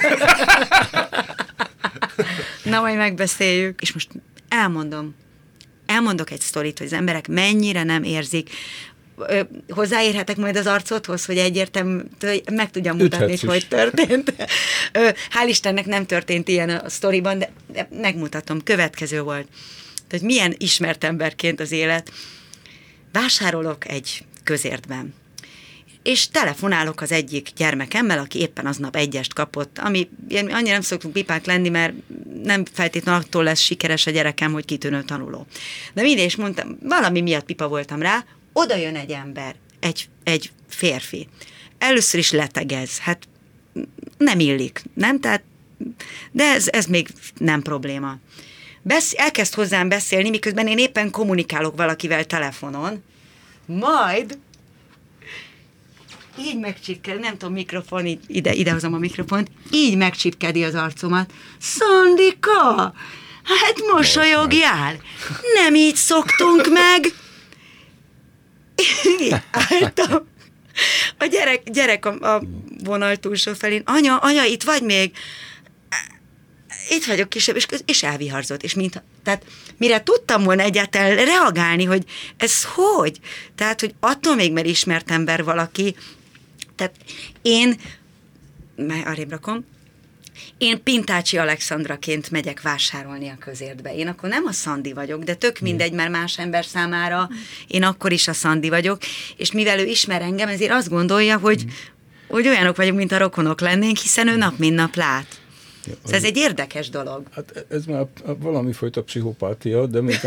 [2.63, 3.81] Na, majd megbeszéljük.
[3.81, 4.09] És most
[4.49, 5.15] elmondom,
[5.87, 8.51] elmondok egy sztorit, hogy az emberek mennyire nem érzik,
[9.69, 12.01] hozzáérhetek majd az arcodhoz, hogy egyértelmű,
[12.53, 14.35] meg tudjam mutatni, hogy hogy történt.
[15.31, 18.63] Hál' Istennek nem történt ilyen a sztoriban, de, de megmutatom.
[18.63, 19.49] Következő volt.
[20.09, 22.13] Tehát milyen ismert emberként az élet.
[23.13, 25.15] Vásárolok egy közértben
[26.03, 31.47] és telefonálok az egyik gyermekemmel, aki éppen aznap egyest kapott, ami annyira nem szoktunk pipák
[31.47, 31.93] lenni, mert
[32.43, 35.47] nem feltétlenül attól lesz sikeres a gyerekem, hogy kitűnő tanuló.
[35.95, 40.51] De mindig is mondtam, valami miatt pipa voltam rá, oda jön egy ember, egy, egy
[40.69, 41.29] férfi.
[41.79, 43.29] Először is letegez, hát
[44.19, 45.21] nem illik, nem?
[45.21, 45.43] Tehát,
[46.31, 48.17] de ez, ez még nem probléma.
[48.83, 53.03] Besz, elkezd hozzám beszélni, miközben én éppen kommunikálok valakivel telefonon,
[53.67, 54.39] majd
[56.39, 61.33] így megcsipked, nem tudom, mikrofon, így ide, idehozom a mikrofont, így megcsipkedi az arcomat.
[61.59, 62.95] Szandika,
[63.43, 64.97] hát mosolyogjál,
[65.55, 67.15] nem így szoktunk meg.
[69.51, 70.31] Álltam.
[71.19, 72.43] A gyerek, gyerek a, a
[72.85, 75.13] vonal túlsó felén, anya, anya, itt vagy még?
[76.89, 78.63] Itt vagyok kisebb, és, és elviharzott.
[78.63, 79.45] És mint, tehát
[79.77, 82.05] mire tudtam volna egyáltalán reagálni, hogy
[82.37, 83.19] ez hogy?
[83.55, 85.97] Tehát, hogy attól még, mert ismert ember valaki,
[86.77, 86.95] tehát
[87.43, 87.81] én,
[88.77, 89.65] mert arrébb rakom,
[90.59, 93.95] én Pintácsi Alexandraként megyek vásárolni a közértbe.
[93.95, 97.29] Én akkor nem a Szandi vagyok, de tök mindegy, mert más ember számára
[97.67, 98.99] én akkor is a Szandi vagyok,
[99.37, 101.65] és mivel ő ismer engem, ezért azt gondolja, hogy,
[102.29, 105.41] hogy olyanok vagyunk, mint a rokonok lennénk, hiszen ő nap mint nap lát.
[105.87, 107.27] Ja, szóval ez egy érdekes dolog.
[107.31, 108.07] Hát ez már
[108.39, 110.21] valami fajta pszichopátia, de még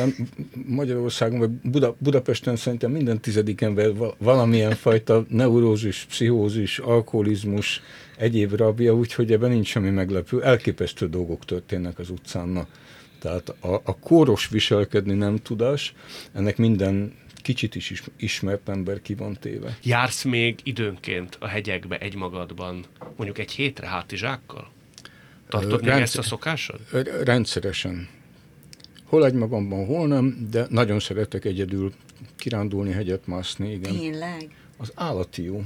[0.65, 7.81] Magyarországon, vagy Buda, Budapesten szerintem minden tizedik ember valamilyen fajta neurózis, pszichózis, alkoholizmus,
[8.17, 10.43] egyéb rabja, úgyhogy ebben nincs semmi meglepő.
[10.43, 12.67] Elképesztő dolgok történnek az utcán.
[13.19, 15.93] Tehát a, a kóros viselkedni nem tudás,
[16.33, 19.77] ennek minden kicsit is ismert ember ki van téve.
[19.83, 22.85] Jársz még időnként a hegyekbe egymagadban,
[23.15, 24.71] mondjuk egy hétre hátizsákkal?
[25.49, 26.79] Tartod még ezt a szokásod?
[27.23, 28.07] Rendszeresen.
[29.03, 31.93] Hol egy magamban, hol nem, de nagyon szeretek egyedül
[32.35, 33.95] kirándulni, hegyet mászni, igen.
[33.95, 34.55] Tényleg?
[34.77, 35.63] Az állati jó.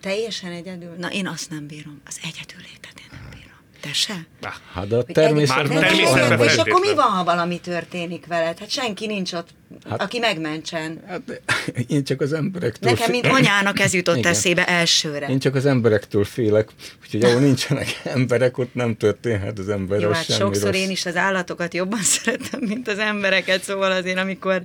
[0.00, 0.94] Teljesen egyedül?
[0.98, 2.00] Na, én azt nem bírom.
[2.06, 3.48] Az egyedül létet én nem bírom.
[3.80, 4.26] Te se?
[4.72, 8.58] Hát a természetben természetben És akkor mi van, ha valami történik veled?
[8.58, 9.48] Hát senki nincs ott,
[9.88, 11.02] hát, aki megmentsen.
[11.06, 11.42] Hát,
[11.86, 12.90] én csak az emberektől...
[12.90, 14.30] Nekem, mint anyának ez jutott Igen.
[14.30, 15.26] eszébe elsőre.
[15.26, 16.68] Én csak az emberektől félek,
[17.02, 20.80] úgyhogy ahol nincsenek emberek, ott nem történhet az ember Jó, hát sokszor rossz.
[20.80, 24.62] én is az állatokat jobban szeretem, mint az embereket, szóval azért, amikor,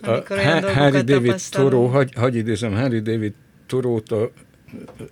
[0.00, 3.32] amikor olyan Harry David Toro, hagy, hagy idézem, Harry David
[3.66, 4.30] Torót, a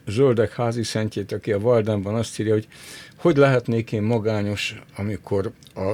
[0.07, 2.69] zöldek házi szentjét, aki a Valdánban azt írja, hogy
[3.17, 5.93] hogy lehetnék én magányos, amikor a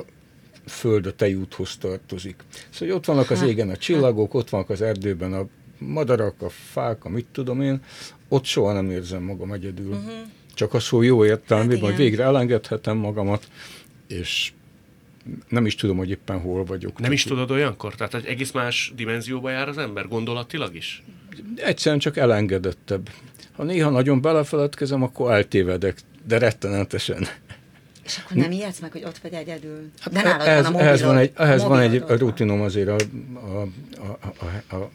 [0.67, 2.45] föld a tejúthoz tartozik.
[2.51, 5.47] Szóval hogy ott vannak az égen a csillagok, ott vannak az erdőben a
[5.79, 7.83] madarak, a fák, a mit tudom én,
[8.29, 9.89] ott soha nem érzem magam egyedül.
[9.89, 10.13] Uh-huh.
[10.55, 13.49] Csak a szó jó értelmében, hát hogy végre elengedhetem magamat,
[14.07, 14.53] és
[15.49, 16.99] nem is tudom, hogy éppen hol vagyok.
[16.99, 17.95] Nem is tudod olyankor?
[17.95, 21.03] Tehát egy egész más dimenzióba jár az ember, gondolatilag is?
[21.57, 23.11] Egyszerűen csak elengedettebb.
[23.57, 27.27] Ha néha nagyon belefeledkezem, akkor eltévedek, de rettenetesen.
[28.05, 29.91] És akkor nem ijedsz meg, hogy ott vagy egyedül?
[30.01, 32.97] Hát de nálad ez, van a ehhez van egy, ehhez van egy rutinom azért a,
[33.35, 33.69] a,
[34.01, 34.27] a,
[34.71, 34.91] a, a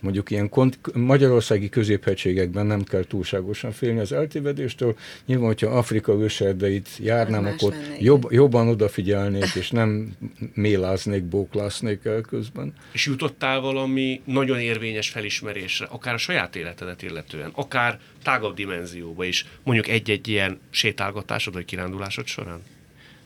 [0.00, 4.96] mondjuk ilyen kont- magyarországi középhegységekben nem kell túlságosan félni az eltévedéstől.
[5.26, 10.16] Nyilván, hogyha Afrika őserdeit járnám, akkor jobb, jobban odafigyelnék, és nem
[10.54, 12.74] méláznék, bóklásznék el közben.
[12.92, 19.46] És jutottál valami nagyon érvényes felismerésre, akár a saját életedet illetően, akár tágabb dimenzióba is,
[19.62, 22.60] mondjuk egy-egy ilyen sétálgatásod vagy kirándulásod során?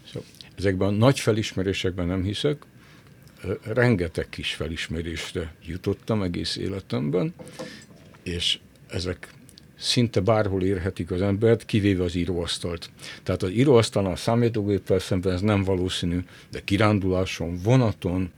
[0.06, 2.62] Szóval ezekben a nagy felismerésekben nem hiszek,
[3.62, 7.34] rengeteg kis felismerésre jutottam egész életemben,
[8.22, 9.28] és ezek
[9.78, 12.90] szinte bárhol érhetik az embert, kivéve az íróasztalt.
[13.22, 18.30] Tehát az íróasztalon a számítógéppel szemben ez nem valószínű, de kiránduláson, vonaton,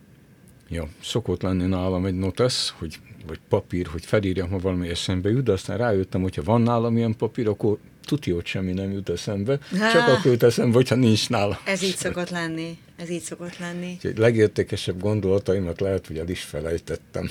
[0.68, 5.44] ja, szokott lenni nálam egy notesz, hogy, vagy papír, hogy felírjam, ha valami eszembe jut,
[5.44, 7.78] de aztán rájöttem, hogyha van nálam ilyen papír, akkor
[8.08, 9.92] hogy semmi nem jut eszembe, Há.
[9.92, 11.60] csak akkor jut eszembe, hogyha nincs nála.
[11.64, 12.78] Ez így szokott lenni.
[12.96, 13.92] Ez így szokott lenni.
[13.94, 17.30] Úgyhogy legértékesebb gondolataimat lehet, hogy el is felejtettem.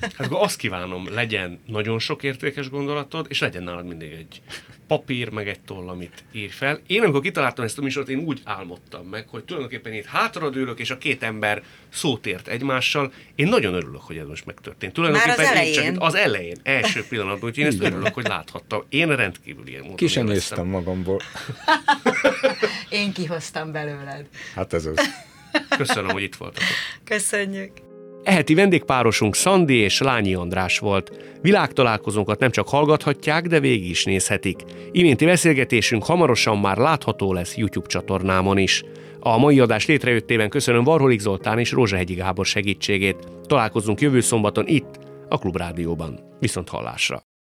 [0.00, 4.42] Hát akkor azt kívánom, legyen nagyon sok értékes gondolatod, és legyen nálad mindig egy
[4.86, 6.80] papír, meg egy toll, amit ír fel.
[6.86, 10.90] Én amikor kitaláltam ezt a műsort, én úgy álmodtam meg, hogy tulajdonképpen itt hátradőlök, és
[10.90, 13.12] a két ember szót ért egymással.
[13.34, 14.92] Én nagyon örülök, hogy ez most megtörtént.
[14.92, 15.92] Tulajdonképpen Már az elején?
[15.92, 18.82] Csak az elején, első pillanatban, úgyhogy én ezt örülök, hogy láthattam.
[18.88, 21.20] Én rendkívül ilyen módon Ki sem néztem magamból.
[22.88, 24.26] én kihoztam belőled.
[24.54, 24.96] Hát ez az.
[25.68, 26.68] Köszönöm, hogy itt voltatok.
[27.04, 27.91] Köszönjük.
[28.22, 31.10] Eheti vendégpárosunk Szandi és Lányi András volt.
[31.40, 34.60] Világtalálkozónkat nem csak hallgathatják, de végig is nézhetik.
[34.92, 38.82] Iménti beszélgetésünk hamarosan már látható lesz YouTube csatornámon is.
[39.20, 43.28] A mai adás létrejöttében köszönöm Varholik Zoltán és Rózsahegyi Gábor segítségét.
[43.46, 44.98] Találkozunk jövő szombaton itt,
[45.28, 46.18] a Klubrádióban.
[46.40, 47.31] Viszont hallásra!